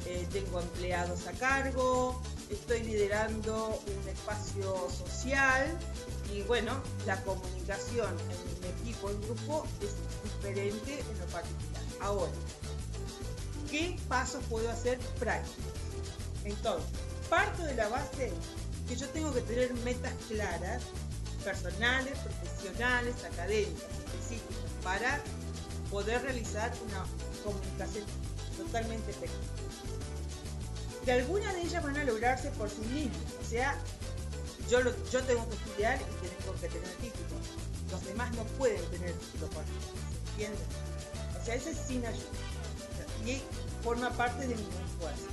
[0.05, 5.77] eh, tengo empleados a cargo, estoy liderando un espacio social
[6.33, 9.91] y bueno, la comunicación en un equipo, en grupo es
[10.23, 11.83] diferente en lo particular.
[12.01, 12.31] Ahora,
[13.71, 15.71] ¿qué pasos puedo hacer prácticos?
[16.43, 16.91] Entonces,
[17.29, 18.31] parto de la base
[18.87, 20.83] que yo tengo que tener metas claras,
[21.43, 25.21] personales, profesionales, académicas, específicas, para
[25.89, 27.05] poder realizar una
[27.43, 28.03] comunicación
[28.57, 29.39] totalmente efectiva.
[31.05, 33.75] Que algunas de ellas van a lograrse por sí mismas, o sea,
[34.69, 34.79] yo,
[35.11, 37.39] yo tengo que estudiar y tengo que tener título.
[37.89, 39.63] Los demás no pueden tener título por
[40.31, 40.59] ¿entienden?
[41.41, 42.50] O sea, eso es sin ayuda.
[43.25, 43.41] Y
[43.83, 45.27] forma parte de mi esfuerzo.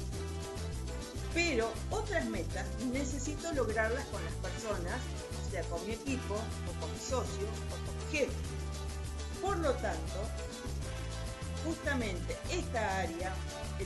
[1.35, 5.01] Pero otras metas necesito lograrlas con las personas,
[5.51, 8.33] sea, con mi equipo, o con mi socio, o con mi jefe.
[9.41, 10.21] Por lo tanto,
[11.65, 13.33] justamente esta área,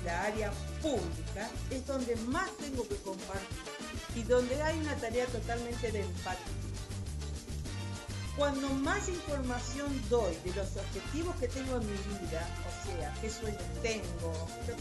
[0.05, 3.59] la área pública, es donde más tengo que compartir
[4.15, 6.47] y donde hay una tarea totalmente de empatía.
[8.37, 12.47] Cuando más información doy de los objetivos que tengo en mi vida,
[12.85, 14.33] sea, qué sueños tengo,
[14.67, 14.75] qué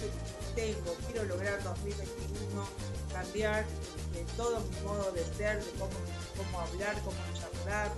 [0.56, 2.68] tengo, quiero lograr 2021,
[3.14, 3.66] cambiar
[4.14, 5.92] de todo mi modo de ser, de cómo,
[6.38, 7.92] cómo hablar, cómo charlar,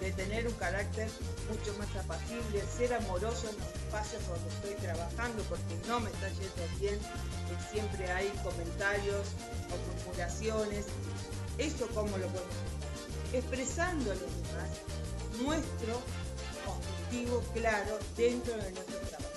[0.00, 1.08] de tener un carácter
[1.48, 6.28] mucho más apacible, ser amoroso en los espacios donde estoy trabajando porque no me está
[6.28, 9.26] yendo bien, que siempre hay comentarios
[9.70, 10.86] o murmuraciones.
[11.58, 12.72] Eso cómo lo podemos
[13.32, 14.70] expresando a los demás
[15.40, 16.00] nuestro
[17.52, 19.30] claro dentro de nuestro trabajo.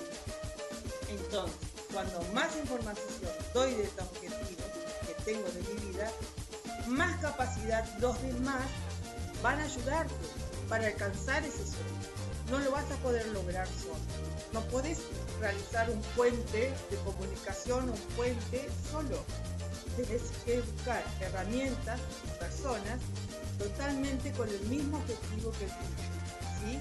[1.08, 1.56] Entonces,
[1.92, 3.06] cuando más información
[3.52, 4.66] doy de estos objetivos
[5.06, 6.10] que tengo de mi vida,
[6.88, 8.64] más capacidad los demás
[9.42, 10.14] van a ayudarte
[10.68, 12.16] para alcanzar ese sueño.
[12.50, 13.96] No lo vas a poder lograr solo.
[14.52, 15.00] No puedes
[15.40, 19.22] realizar un puente de comunicación, un puente solo.
[19.96, 22.00] Tienes que buscar herramientas,
[22.38, 23.00] personas
[23.58, 25.84] totalmente con el mismo objetivo que tú,
[26.60, 26.80] ¿sí?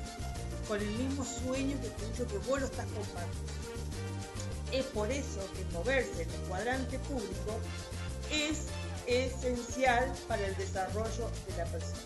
[0.68, 3.53] Con el mismo sueño que tuyo, que vos lo estás compartiendo.
[4.72, 7.59] Es por eso que moverse en el cuadrante público
[8.32, 8.66] es
[9.07, 12.01] esencial para el desarrollo de la persona.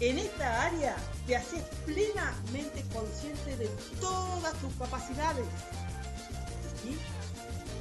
[0.00, 0.96] En esta área
[1.26, 3.68] te haces plenamente consciente de
[4.00, 5.46] todas tus capacidades.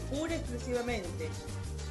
[0.10, 1.30] pura y exclusivamente.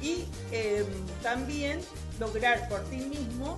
[0.01, 0.85] Y em,
[1.21, 1.81] también
[2.19, 3.57] lograr por ti mismo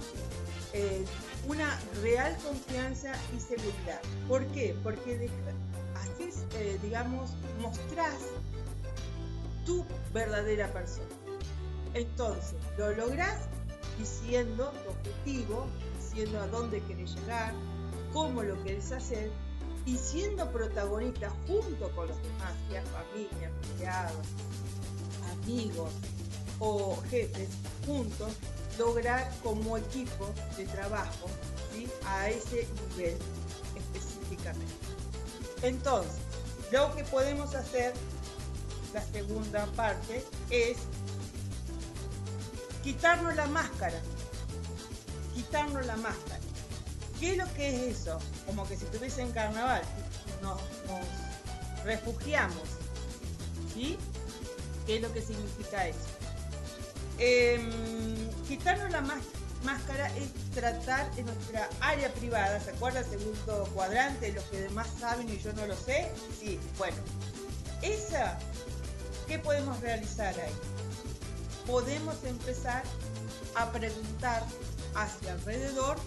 [0.73, 1.05] eh,
[1.47, 4.01] una real confianza y seguridad.
[4.27, 4.75] ¿Por qué?
[4.83, 5.29] Porque
[5.95, 8.17] así, eh, digamos, mostrás
[9.65, 11.07] tu verdadera persona.
[11.93, 13.47] Entonces, lo lográs
[13.97, 15.67] diciendo tu objetivo,
[15.99, 17.53] diciendo a dónde querés llegar,
[18.13, 19.31] cómo lo querés hacer
[19.85, 24.27] y siendo protagonista junto con los demás, ya familia, empleados,
[25.43, 25.91] amigos
[26.59, 27.49] o jefes,
[27.85, 28.33] juntos,
[28.77, 31.29] lograr como equipo de trabajo
[32.05, 33.17] a ese nivel
[33.75, 34.73] específicamente.
[35.61, 36.13] Entonces,
[36.71, 37.93] lo que podemos hacer,
[38.93, 40.77] la segunda parte, es
[42.83, 43.99] quitarnos la máscara.
[45.35, 46.39] Quitarnos la máscara.
[47.19, 48.19] ¿Qué es lo que es eso?
[48.45, 49.81] Como que si estuviese en carnaval,
[50.41, 50.59] nos,
[51.83, 52.63] refugiamos.
[53.73, 53.97] ¿Sí?
[54.85, 56.16] ¿Qué es lo que significa eso?
[57.19, 57.69] Em,
[58.47, 59.01] quitarnos la
[59.63, 64.31] máscara es tratar en nuestra área privada, ¿se acuerda el segundo cuadrante?
[64.31, 66.11] Los que demás saben y yo no lo sé.
[66.39, 66.97] Sí, bueno.
[67.81, 68.37] Esa,
[69.27, 70.53] ¿qué podemos realizar ahí?
[71.65, 72.83] Podemos empezar
[73.55, 74.43] a preguntar
[74.95, 75.97] hacia alrededor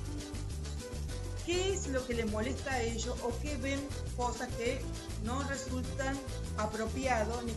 [1.45, 3.81] qué es lo que les molesta a ellos o qué ven
[4.17, 4.81] cosas que
[5.25, 6.19] no resultan
[6.57, 7.53] apropiados ni.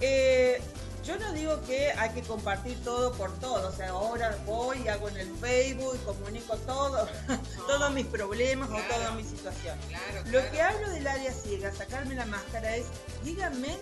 [0.00, 0.60] Eh,
[1.06, 4.88] yo no digo que hay que compartir todo por todo, o sea, ahora voy, y
[4.88, 7.06] hago en el Facebook y comunico todo,
[7.68, 9.84] todos mis problemas o todas mis situaciones.
[10.26, 12.86] Lo que hablo del área ciega, sacarme la máscara es,
[13.22, 13.76] díganme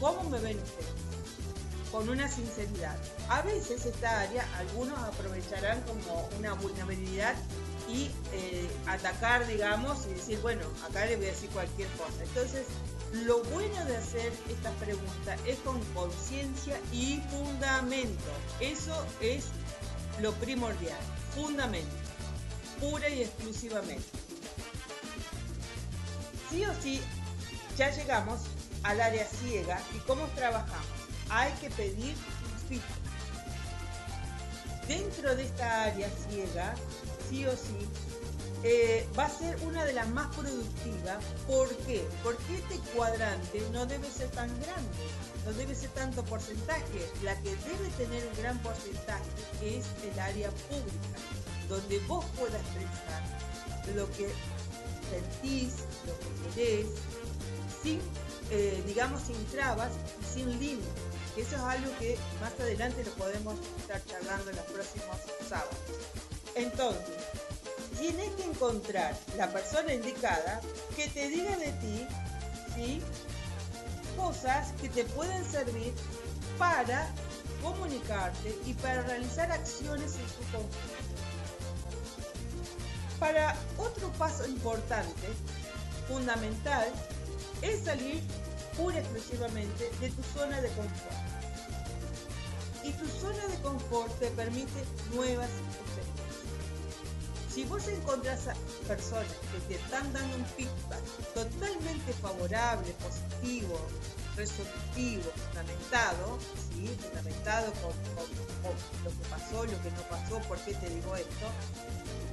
[0.00, 0.92] cómo me ven ustedes,
[1.92, 2.96] con una sinceridad.
[3.28, 7.36] A veces esta área, algunos aprovecharán como una vulnerabilidad
[7.88, 12.22] y eh, atacar, digamos, y decir, bueno, acá le voy a decir cualquier cosa.
[12.22, 12.66] Entonces,
[13.12, 18.32] lo bueno de hacer esta pregunta es con conciencia y fundamento.
[18.60, 19.46] Eso es
[20.20, 20.98] lo primordial,
[21.34, 21.94] fundamento,
[22.80, 24.04] pura y exclusivamente.
[26.50, 27.00] Sí o sí,
[27.76, 28.40] ya llegamos
[28.82, 30.86] al área ciega y cómo trabajamos.
[31.28, 32.14] Hay que pedir
[32.68, 33.02] feedback.
[34.88, 36.74] Dentro de esta área ciega,
[37.28, 37.88] sí o sí,
[38.64, 41.24] eh, va a ser una de las más productivas.
[41.46, 42.06] ¿Por qué?
[42.22, 44.90] Porque este cuadrante no debe ser tan grande,
[45.44, 47.10] no debe ser tanto porcentaje.
[47.22, 49.24] La que debe tener un gran porcentaje
[49.62, 51.18] es el área pública,
[51.68, 53.22] donde vos puedas expresar
[53.96, 54.28] lo que
[55.10, 55.74] sentís,
[56.06, 56.86] lo que querés,
[57.82, 58.00] sin,
[58.50, 59.90] eh, digamos, sin trabas
[60.20, 60.88] y sin límites.
[61.36, 65.16] Eso es algo que más adelante lo podemos estar charlando en los próximos
[65.48, 65.76] sábados.
[66.54, 67.02] Entonces,
[67.98, 70.60] tienes que encontrar la persona indicada
[70.96, 72.06] que te diga de ti,
[72.74, 73.02] ¿sí?
[74.16, 75.92] Cosas que te pueden servir
[76.58, 77.08] para
[77.62, 80.72] comunicarte y para realizar acciones en su conjunto.
[83.18, 85.28] Para otro paso importante,
[86.08, 86.88] fundamental,
[87.62, 88.20] es salir
[88.76, 91.22] pura y exclusivamente de tu zona de confort.
[92.82, 94.84] Y tu zona de confort te permite
[95.14, 95.50] nuevas
[97.52, 98.54] si vos encontrás a
[98.88, 101.02] personas que te están dando un feedback
[101.34, 103.78] totalmente favorable, positivo,
[104.36, 106.38] resolutivo, fundamentado,
[106.70, 106.88] ¿sí?
[107.00, 107.92] fundamentado con,
[109.04, 111.46] lo que pasó, lo que no pasó, por qué te digo esto,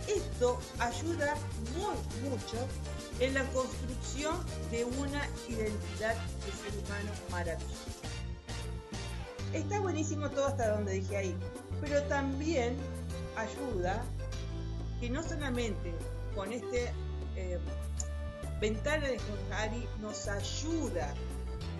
[0.08, 1.36] esto ayuda
[1.76, 2.58] muy mucho
[3.20, 4.38] en la construcción
[4.72, 7.76] de una identidad de ser humano maravillosa.
[9.54, 11.36] Está buenísimo todo hasta donde dije ahí,
[11.82, 12.78] pero también
[13.36, 14.06] ayuda
[15.00, 15.94] que no solamente
[16.36, 16.92] con este
[17.36, 17.60] eh,
[18.60, 21.14] ventana de Jorge nos ayuda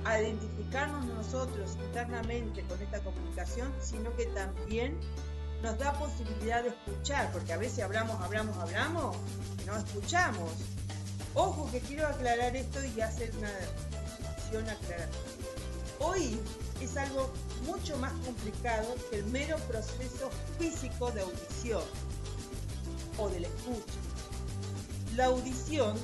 [0.06, 4.98] a identificarnos nosotros internamente con esta comunicación, sino que también
[5.62, 9.18] nos da posibilidad de escuchar, porque a veces hablamos, hablamos, hablamos
[9.62, 10.52] y no escuchamos.
[11.36, 15.10] Ojo que quiero aclarar esto y hacer una aclarada.
[16.00, 16.40] Hoy
[16.82, 17.30] es algo
[17.66, 21.84] mucho más complicado que el mero proceso físico de audición
[23.20, 24.00] o de la escucha.
[25.16, 25.98] La audición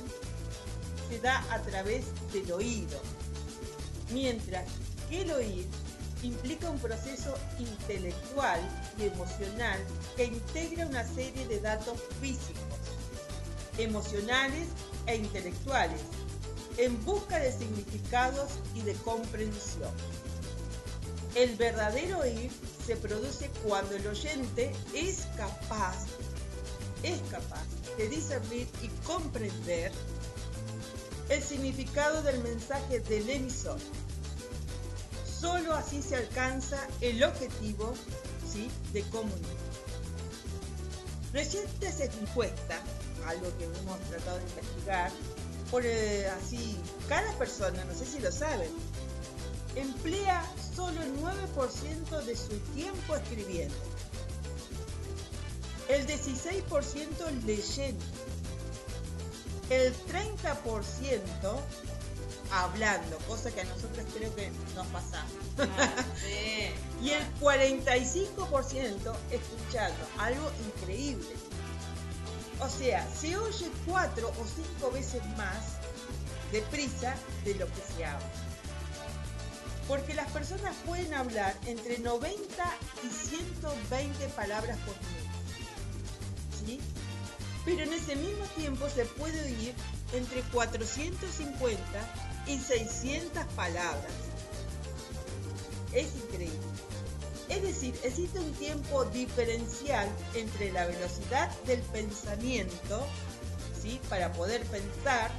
[1.08, 3.00] se da a través del oído,
[4.12, 4.66] mientras
[5.08, 5.66] que el oír
[6.22, 8.60] implica un proceso intelectual
[8.98, 9.78] y emocional
[10.16, 12.62] que integra una serie de datos físicos,
[13.78, 14.68] emocionales
[15.06, 16.00] e intelectuales
[16.78, 19.92] en busca de significados y de comprensión.
[21.34, 22.50] El verdadero oír
[22.86, 26.06] se produce cuando el oyente es capaz
[27.02, 27.64] es capaz
[27.96, 29.92] de discernir y comprender
[31.28, 33.78] el significado del mensaje del emisor.
[35.40, 37.94] Solo así se alcanza el objetivo
[38.50, 38.70] ¿sí?
[38.92, 39.66] de comunicar.
[41.32, 42.80] Recientes encuestas,
[43.26, 45.10] algo que hemos tratado de investigar,
[45.70, 46.78] por eh, así,
[47.08, 48.70] cada persona, no sé si lo saben,
[49.74, 50.42] emplea
[50.74, 53.74] solo el 9% de su tiempo escribiendo,
[55.88, 58.04] el 16% leyendo,
[59.70, 61.26] el 30%
[62.52, 65.24] hablando, cosa que a nosotros creo que nos pasa.
[67.02, 71.28] y el 45% escuchando, algo increíble.
[72.60, 75.76] O sea, se oye cuatro o cinco veces más
[76.52, 77.14] deprisa
[77.44, 78.26] de lo que se habla.
[79.86, 82.36] Porque las personas pueden hablar entre 90
[83.04, 85.25] y 120 palabras por minuto.
[87.64, 89.74] Pero en ese mismo tiempo se puede oír
[90.12, 91.80] entre 450
[92.46, 94.12] y 600 palabras.
[95.92, 96.58] Es increíble.
[97.48, 103.06] Es decir, existe un tiempo diferencial entre la velocidad del pensamiento,
[103.80, 104.00] ¿sí?
[104.08, 105.30] para poder pensar,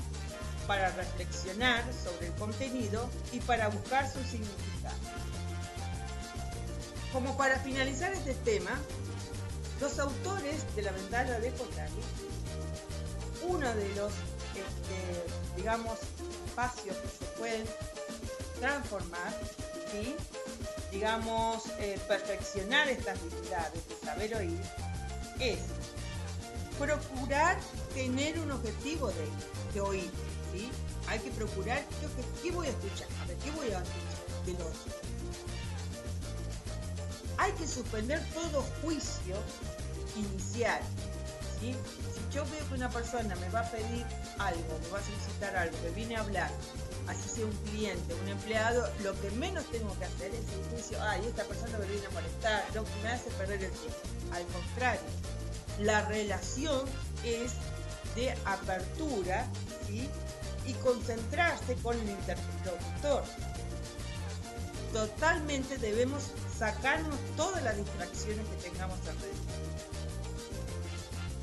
[0.68, 4.96] para reflexionar sobre el contenido y para buscar su significado.
[7.12, 8.72] Como para finalizar este tema,
[9.80, 11.92] los autores de la ventana de Potari,
[13.48, 14.12] uno de los,
[14.56, 16.00] este, digamos,
[16.48, 17.66] espacios que se pueden
[18.60, 19.34] transformar,
[19.92, 20.16] ¿sí?
[20.92, 24.62] digamos, eh, perfeccionar estas habilidades de saber oír,
[25.40, 25.60] es
[26.80, 27.58] procurar
[27.94, 29.28] tener un objetivo de,
[29.74, 30.12] de oír,
[30.54, 30.70] ¿sí?
[31.08, 31.84] Hay que procurar
[32.44, 35.17] qué, voy a escuchar, a ver, qué voy a escuchar del otro.
[37.38, 39.36] Hay que suspender todo juicio
[40.16, 40.82] inicial.
[41.60, 41.76] Si
[42.32, 44.06] yo veo que una persona me va a pedir
[44.38, 46.52] algo, me va a solicitar algo, me viene a hablar
[47.08, 50.98] así sea un cliente, un empleado, lo que menos tengo que hacer es el juicio,
[51.02, 53.98] ay, esta persona me viene a molestar, que me hace perder el tiempo.
[54.34, 55.02] Al contrario,
[55.80, 56.86] la relación
[57.24, 57.54] es
[58.16, 59.48] de apertura
[59.88, 60.10] ¿sí?
[60.66, 63.24] y concentrarse con el interlocutor.
[64.92, 69.88] Totalmente debemos sacarnos todas las distracciones que tengamos alrededor.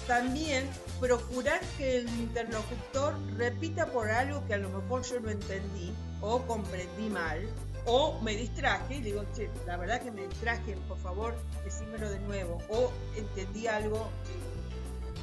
[0.07, 0.69] También
[1.01, 6.43] procurar que el interlocutor repita por algo que a lo mejor yo no entendí o
[6.43, 7.47] comprendí mal
[7.87, 11.35] o me distraje y digo, che, la verdad que me distraje, por favor,
[11.65, 14.11] decímelo de nuevo o entendí algo,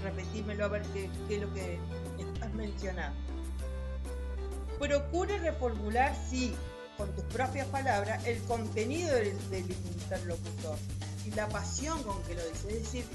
[0.04, 1.80] repetímelo a ver qué, es lo que
[2.20, 3.20] estás mencionando.
[4.80, 6.56] Procure reformular, sí,
[7.02, 10.78] con tus propias palabras, el contenido del, interlocutor
[11.26, 12.68] y la pasión con que lo dice.
[12.68, 13.06] Es decir,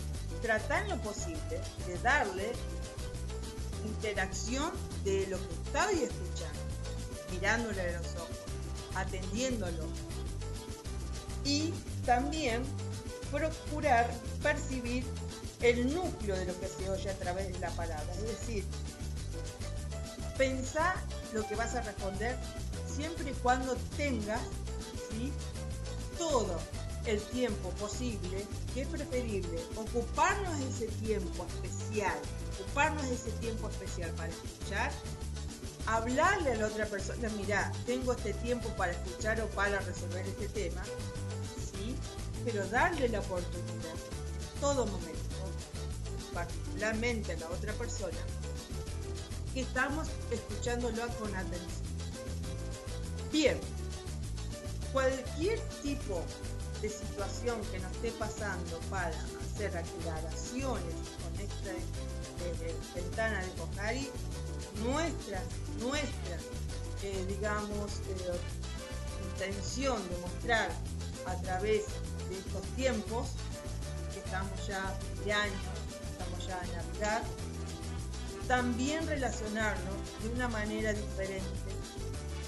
[0.43, 2.51] tratar en lo posible de darle
[3.84, 4.72] interacción
[5.05, 6.61] de lo que está escuchando,
[7.30, 8.37] mirándole a los ojos,
[8.97, 9.84] atendiéndolo.
[11.45, 11.72] Y
[12.05, 12.64] también
[13.30, 14.12] procurar
[14.43, 15.05] percibir
[15.62, 18.12] el núcleo de lo que se oye a través de la palabra.
[18.14, 18.64] Es decir,
[20.37, 20.97] pensar
[21.32, 22.37] lo que vas a responder
[22.97, 24.40] siempre y cuando tengas
[26.18, 26.59] todo
[27.05, 28.44] el tiempo posible,
[28.74, 32.18] que es preferible ocuparnos de ese tiempo especial,
[32.59, 34.90] ocuparnos de ese tiempo especial para escuchar,
[35.86, 40.49] hablarle a la otra persona, mira, tengo este tiempo para escuchar o para resolver este
[40.49, 40.82] tema,
[41.57, 41.94] ¿sí?
[42.44, 43.94] Pero darle la oportunidad,
[44.61, 45.20] todo momento,
[46.34, 48.18] particularmente a la otra persona,
[49.55, 51.86] que estamos escuchándolo con atención.
[53.37, 53.61] Bien,
[54.95, 56.24] cualquier tipo
[56.80, 59.14] de situación que nos esté pasando para
[59.45, 64.09] hacer aclaraciones con esta ventana de Cojari,
[64.82, 65.43] nuestra,
[65.80, 66.39] nuestra,
[67.03, 68.41] eh, digamos, eh,
[69.34, 70.70] intención de mostrar
[71.26, 71.84] a través
[72.30, 73.28] de estos tiempos,
[74.14, 75.53] que estamos ya de año,
[76.11, 77.22] estamos ya en Navidad,
[78.49, 81.66] también relacionarnos de una manera diferente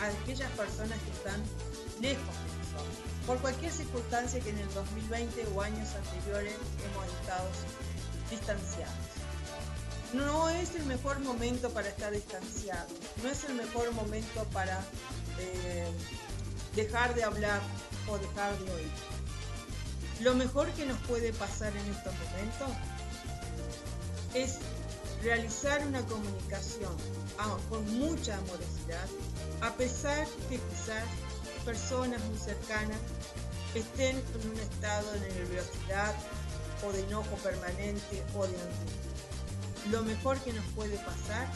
[0.01, 1.43] a aquellas personas que están
[2.01, 2.35] lejos
[3.27, 7.49] por cualquier circunstancia que en el 2020 o años anteriores hemos estado
[8.31, 8.95] distanciados.
[10.15, 12.91] No es el mejor momento para estar distanciados,
[13.23, 14.81] no es el mejor momento para
[15.39, 15.87] eh,
[16.75, 17.61] dejar de hablar
[18.09, 18.91] o dejar de oír.
[20.21, 22.71] Lo mejor que nos puede pasar en estos momentos
[24.35, 24.59] es
[25.23, 26.97] realizar una comunicación
[27.39, 29.07] ah, con mucha amorosidad,
[29.61, 31.05] a pesar que quizás
[31.65, 32.99] personas muy cercanas
[33.75, 36.15] estén en un estado de nerviosidad
[36.87, 39.91] o de enojo permanente o de angustia.
[39.91, 41.49] Lo mejor que nos puede pasar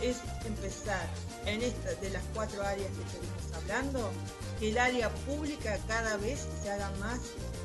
[0.00, 1.06] es empezar
[1.46, 4.10] en esta de las cuatro áreas que estuvimos hablando,
[4.58, 7.20] que el área pública cada vez se haga más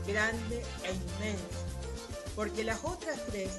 [0.07, 1.59] grande e inmensa,
[2.35, 3.49] porque las otras tres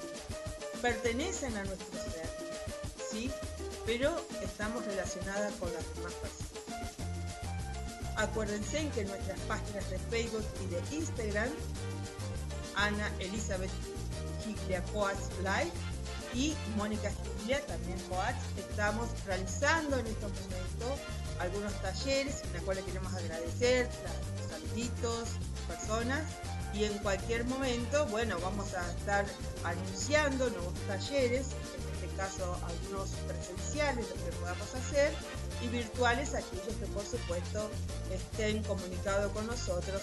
[0.81, 2.31] pertenecen a nuestro ser,
[3.11, 3.31] ¿sí?
[3.87, 6.53] Pero estamos relacionadas con las demás personas.
[8.17, 11.49] Acuérdense que en nuestras páginas de Facebook y de Instagram,
[12.77, 13.71] Ana Elizabeth
[14.45, 15.73] Giglia Coats Live
[16.35, 21.01] y Mónica Giglia, también Coats, estamos realizando en estos momentos
[21.41, 23.89] algunos talleres en los cuales queremos agradecer
[24.39, 25.29] los saluditos,
[25.67, 26.23] personas
[26.75, 29.27] y en cualquier momento, bueno, vamos a estar
[29.65, 31.49] anunciando nuevos talleres,
[32.17, 35.13] caso algunos presenciales, lo que podamos hacer,
[35.63, 37.71] y virtuales aquellos que por supuesto
[38.13, 40.03] estén comunicados con nosotros.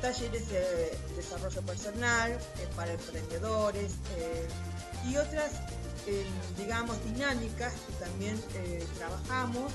[0.00, 4.48] Talleres de desarrollo personal, eh, para emprendedores eh,
[5.08, 5.52] y otras,
[6.06, 6.24] eh,
[6.56, 8.40] digamos, dinámicas que también
[8.96, 9.72] trabajamos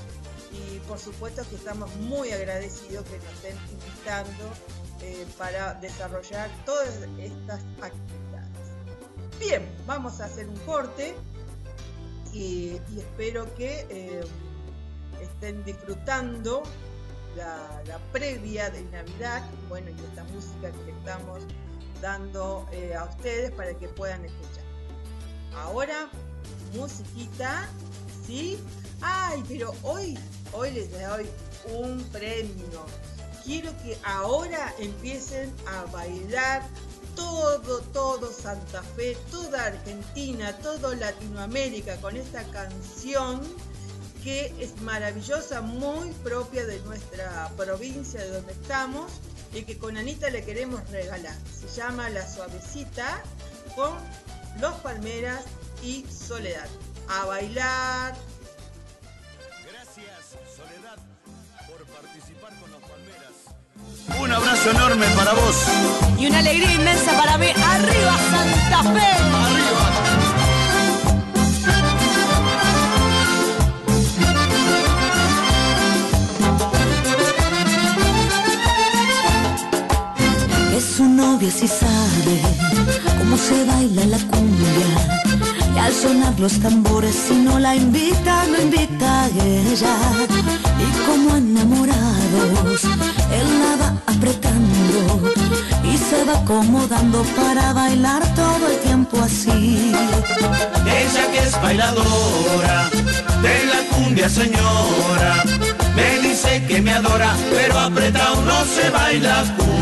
[0.52, 4.50] y por supuesto que estamos muy agradecidos que nos estén invitando
[5.38, 6.88] para desarrollar todas
[7.20, 8.26] estas actividades.
[9.40, 11.14] Bien, vamos a hacer un corte
[12.36, 14.22] y, espero que
[15.22, 16.64] estén disfrutando
[17.36, 17.82] la,
[18.12, 21.44] previa de Navidad, bueno, y esta música que estamos
[22.02, 24.64] dando eh, a ustedes para que puedan escuchar.
[25.56, 26.10] Ahora,
[26.74, 27.68] musiquita,
[28.26, 28.60] ¿sí?
[29.02, 30.18] Ay, pero hoy,
[30.54, 31.26] hoy les doy
[31.74, 32.86] un premio.
[33.44, 36.64] Quiero que ahora empiecen a bailar
[37.16, 43.42] todo, todo Santa Fe, toda Argentina, todo Latinoamérica con esta canción
[44.24, 49.12] que es maravillosa, muy propia de nuestra provincia de donde estamos
[49.54, 51.36] y que con Anita le queremos regalar.
[51.60, 53.24] Se llama La Suavecita
[53.76, 53.94] con
[54.60, 55.44] Los Palmeras
[55.84, 56.68] y Soledad.
[57.08, 58.16] A bailar.
[64.08, 65.56] Un abrazo enorme para vos.
[66.18, 67.48] Y una alegría inmensa para mí.
[67.50, 69.12] ¡Arriba, Santa Fe!
[69.44, 70.06] ¡Arriba!
[80.96, 82.40] su novia si sabe
[83.18, 84.88] cómo se baila la cumbia.
[85.76, 89.96] Y al sonar los tambores, si no la invita, no invita a ella.
[90.80, 92.82] Y como enamorados,
[93.40, 93.48] él
[93.82, 95.32] va apretando
[95.84, 99.94] y se va acomodando para bailar todo el tiempo así.
[100.86, 102.90] Ella que es bailadora
[103.42, 105.44] de la cumbia, señora,
[105.96, 109.76] me dice que me adora, pero apretado no se baila cumbia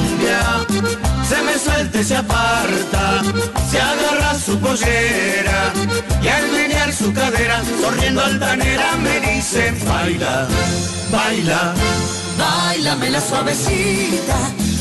[1.33, 3.21] se me suelta y se aparta,
[3.69, 5.73] se agarra su pollera
[6.21, 10.47] y al menear su cadera, sonriendo altanera me dice baila,
[11.11, 11.73] baila,
[12.37, 14.35] bailame la suavecita,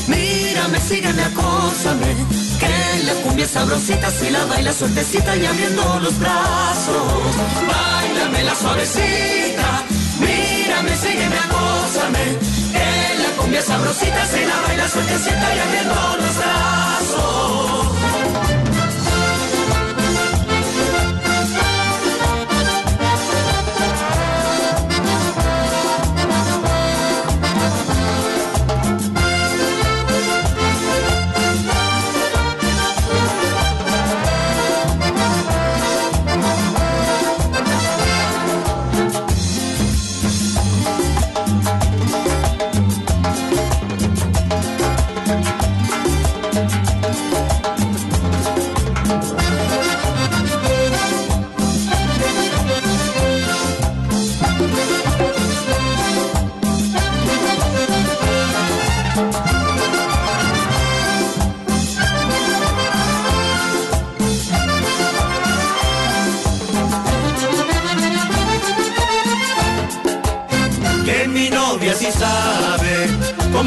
[0.07, 2.15] mírame, sígueme, acósame,
[2.59, 7.35] que la cumbia sabrosita si la baila suertecita y abriendo los brazos,
[7.67, 9.83] bailame la suavecita,
[10.19, 12.53] mírame, sígueme, acósame
[13.43, 17.42] cumbia sabrosita se la baila sueltecita y abriendo los brazos.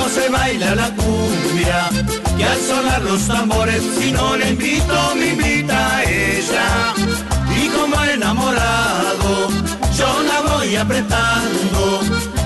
[0.04, 1.88] Se baila la cumbia
[2.38, 6.94] y al sonar los tambores si no le invito me invita a ella.
[7.56, 9.48] Y como enamorado
[9.98, 12.00] yo la voy apretando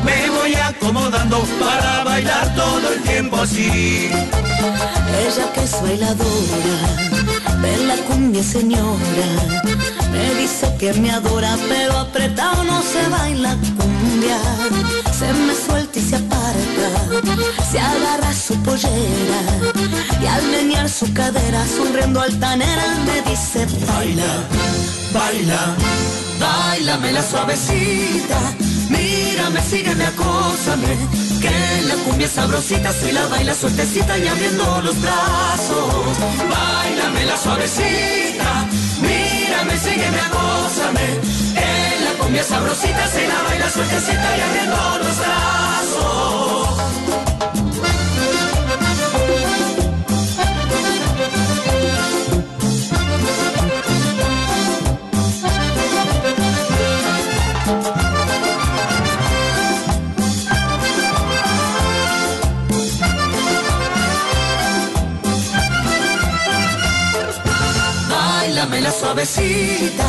[0.04, 4.10] me voy acomodando para bailar todo el tiempo así.
[5.26, 6.90] Ella que es bailadora
[7.62, 9.28] de la cumbia señora
[10.12, 13.99] me dice que me adora pero apretado no se baila cumbia
[15.12, 16.88] se me suelta y se aparta,
[17.70, 19.40] se agarra su pollera
[20.22, 24.48] y al menear su cadera, sonriendo altanera, me dice baila,
[25.12, 25.76] baila,
[26.40, 28.38] Bailame la suavecita,
[28.88, 30.96] mírame, sígueme, acósame.
[31.38, 36.18] Que la cumbia sabrosita si la baila suertecita y abriendo los brazos.
[36.48, 38.66] Bailame la suavecita,
[39.02, 41.79] mírame, sígueme, acósame.
[42.20, 45.50] Cumbia sabrosita si la baila suertecita y abriendo los brazos.
[68.08, 70.06] Bailame la suavecita,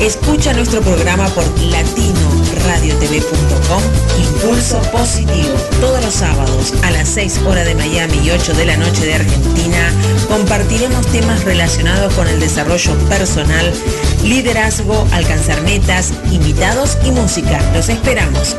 [0.00, 3.82] Escucha nuestro programa por latinoradiotv.com,
[4.22, 8.76] Impulso Positivo, todos los sábados a las 6 horas de Miami y 8 de la
[8.76, 9.92] noche de Argentina.
[10.28, 13.72] Compartiremos temas relacionados con el desarrollo personal,
[14.22, 17.60] liderazgo, alcanzar metas, invitados y música.
[17.74, 18.54] Los esperamos.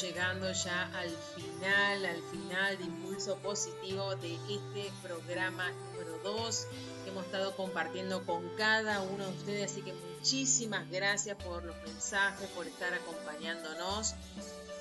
[0.00, 6.66] Llegando ya al final, al final de Impulso Positivo de este programa número 2
[7.04, 9.72] que hemos estado compartiendo con cada uno de ustedes.
[9.72, 14.14] Así que muchísimas gracias por los mensajes, por estar acompañándonos.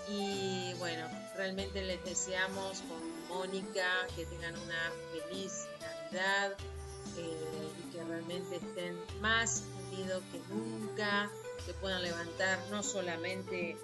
[0.09, 6.57] Y bueno, realmente les deseamos con Mónica que tengan una feliz Navidad
[7.17, 11.29] eh, y que realmente estén más unidos que nunca,
[11.65, 13.77] que puedan levantar no solamente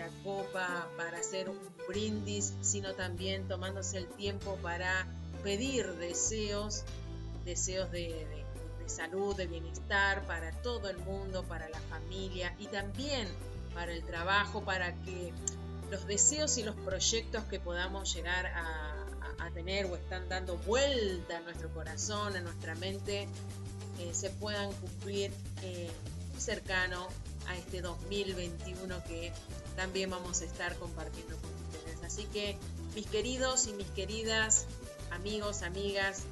[0.00, 5.06] la copa para hacer un brindis, sino también tomándose el tiempo para
[5.42, 6.84] pedir deseos,
[7.44, 8.26] deseos de,
[8.86, 13.28] salud, de bienestar para todo el mundo, para la familia y también
[13.74, 15.32] para el trabajo, para que
[15.90, 18.96] los deseos y los proyectos que podamos llegar a,
[19.54, 23.26] tener o están dando vuelta a nuestro corazón, a nuestra mente,
[23.98, 25.32] eh, se puedan cumplir
[25.62, 25.90] eh,
[26.38, 27.08] cercano
[27.48, 29.32] a este 2021 que
[29.76, 32.02] también vamos a estar compartiendo con ustedes.
[32.04, 32.58] Así que
[32.94, 34.66] mis queridos y mis queridas
[35.10, 36.22] amigos, amigas,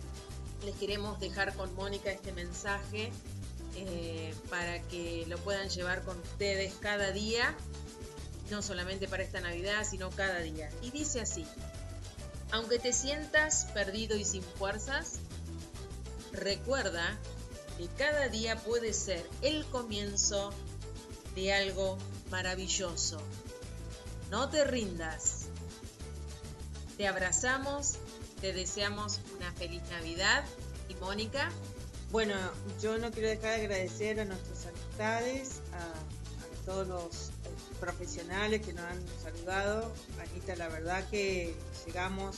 [0.64, 3.12] les queremos dejar con Mónica este mensaje
[3.76, 7.54] eh, para que lo puedan llevar con ustedes cada día,
[8.50, 10.70] no solamente para esta Navidad, sino cada día.
[10.82, 11.44] Y dice así,
[12.50, 15.20] aunque te sientas perdido y sin fuerzas,
[16.32, 17.18] recuerda
[17.76, 20.52] que cada día puede ser el comienzo
[21.34, 21.98] de algo
[22.30, 23.20] maravilloso.
[24.30, 25.46] No te rindas.
[26.96, 27.96] Te abrazamos,
[28.40, 30.44] te deseamos una feliz Navidad.
[30.88, 31.50] Y Mónica,
[32.10, 32.34] Bueno,
[32.80, 37.30] yo no quiero dejar de agradecer a nuestras amistades, a, a todos los
[37.80, 39.92] profesionales que nos han saludado.
[40.18, 41.54] Anita, la verdad que
[41.86, 42.36] llegamos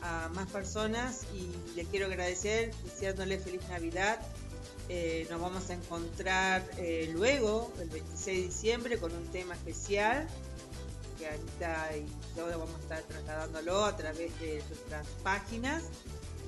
[0.00, 4.18] a más personas y les quiero agradecer, deseándole feliz Navidad.
[4.88, 10.28] Eh, nos vamos a encontrar eh, luego, el 26 de diciembre, con un tema especial
[11.18, 12.06] que Anita y
[12.36, 15.84] yo vamos a estar trasladándolo a través de nuestras páginas.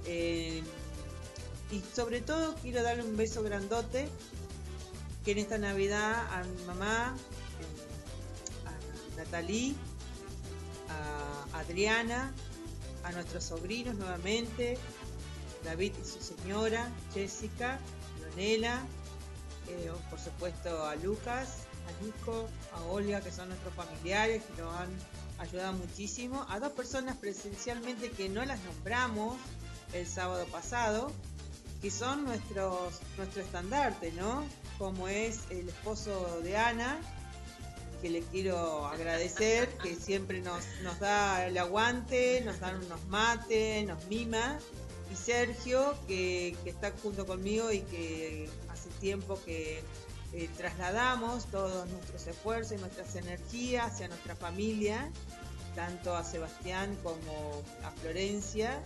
[0.05, 0.63] Eh,
[1.71, 4.09] y sobre todo quiero darle un beso grandote
[5.25, 7.17] que en esta Navidad a mi mamá,
[8.67, 9.75] a Natalie,
[10.91, 12.33] a Adriana,
[13.03, 14.79] a nuestros sobrinos nuevamente,
[15.65, 17.81] David y su señora, Jessica,
[18.37, 18.83] Leonela,
[19.69, 24.75] eh, por supuesto a Lucas, a Nico, a Olga, que son nuestros familiares, que nos
[24.75, 24.91] han
[25.39, 29.37] ayudado muchísimo, a dos personas presencialmente que no las nombramos
[29.93, 31.11] el sábado pasado,
[31.81, 34.47] que son nuestros, nuestro estandarte, ¿no?
[34.79, 36.99] Como es el esposo de Ana,
[38.03, 43.87] que le quiero agradecer, que siempre nos, nos da el aguante, nos dan unos mates,
[43.87, 44.59] nos mima.
[45.13, 49.83] Y Sergio, que, está junto conmigo y que hace tiempo que
[50.33, 55.11] eh, trasladamos todos nuestros esfuerzos y nuestras energías hacia nuestra familia,
[55.75, 58.83] tanto a Sebastián como a Florencia,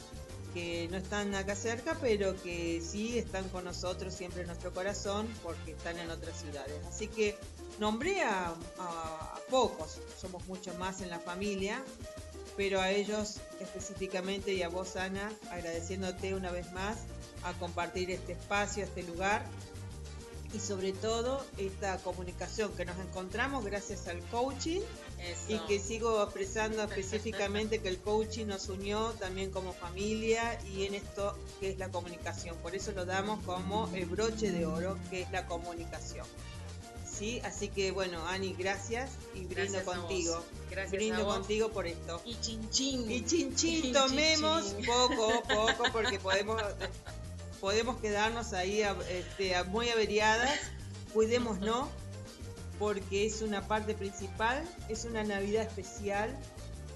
[0.53, 5.29] que no están acá cerca, pero que sí están con nosotros siempre en nuestro corazón
[5.43, 6.75] porque están en otras ciudades.
[6.89, 7.37] Así que
[7.79, 8.49] nombré a,
[8.79, 11.83] a- a pocos, somos muchos más en la familia,
[12.57, 16.99] pero a ellos específicamente y a vos, Ana, agradeciéndote una vez más
[17.43, 19.45] a compartir este espacio, este lugar
[20.53, 24.81] y sobre todo esta comunicación que nos encontramos gracias al coaching
[25.21, 25.55] Eso.
[25.55, 30.95] y que sigo expresando específicamente que el coaching nos unió también como familia y en
[30.95, 32.57] esto que es la comunicación.
[32.59, 36.27] Por eso lo damos como el broche de oro, que es la comunicación.
[37.21, 37.39] ¿Sí?
[37.45, 40.43] Así que bueno, Ani, gracias y brindo Gracias contigo.
[40.71, 42.23] Gracias brindo contigo por esto.
[42.25, 43.11] Y chin chin.
[43.11, 46.63] Y chin chin, tomemos chin, poco, poco, porque podemos,
[47.61, 50.59] podemos quedarnos ahí este, muy averiadas.
[51.13, 51.89] Cuidémonos,
[52.79, 56.35] porque es una parte principal, es una Navidad especial,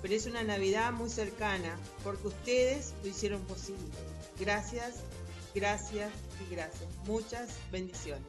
[0.00, 3.84] pero es una Navidad muy cercana, porque ustedes lo hicieron posible.
[4.40, 4.94] Gracias,
[5.54, 6.10] gracias
[6.40, 6.88] y gracias.
[7.04, 8.24] Muchas bendiciones.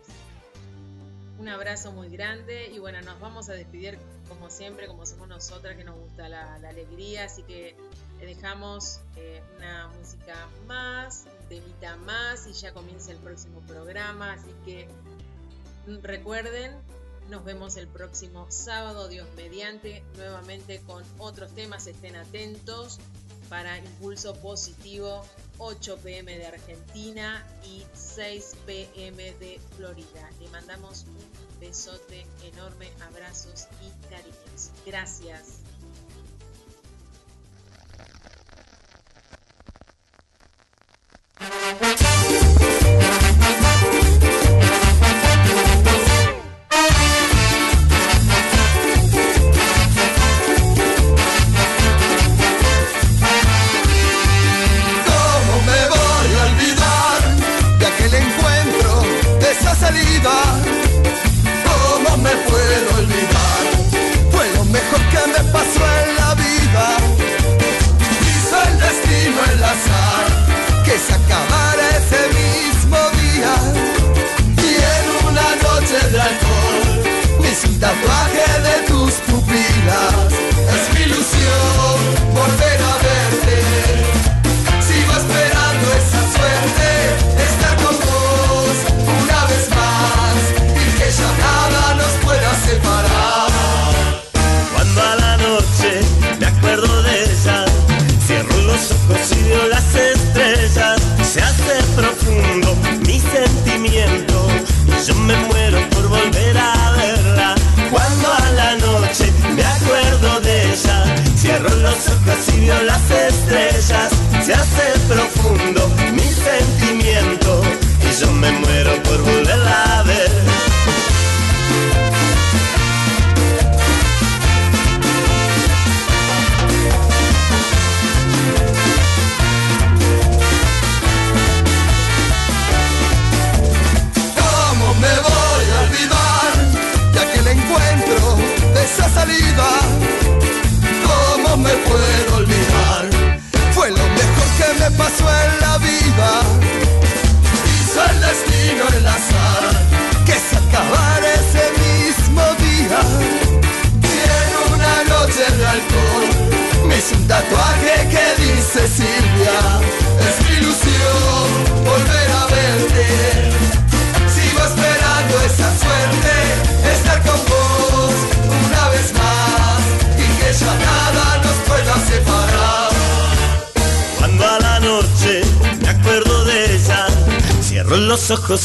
[1.38, 5.76] Un abrazo muy grande y bueno, nos vamos a despedir como siempre, como somos nosotras
[5.76, 7.76] que nos gusta la, alegría, así que
[8.20, 14.34] le dejamos eh, una música más, un temita más y ya comienza el próximo programa,
[14.34, 14.88] así que
[15.88, 16.72] mm, recuerden,
[17.30, 23.00] nos vemos el próximo sábado, Dios mediante, nuevamente con otros temas, estén atentos
[23.50, 25.24] para Impulso Positivo
[25.58, 30.30] 8 pm de Argentina y 6 pm de Florida.
[30.40, 34.72] Le mandamos un besote enorme, abrazos y cariños.
[34.86, 35.60] Gracias.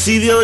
[0.01, 0.40] Acuerdo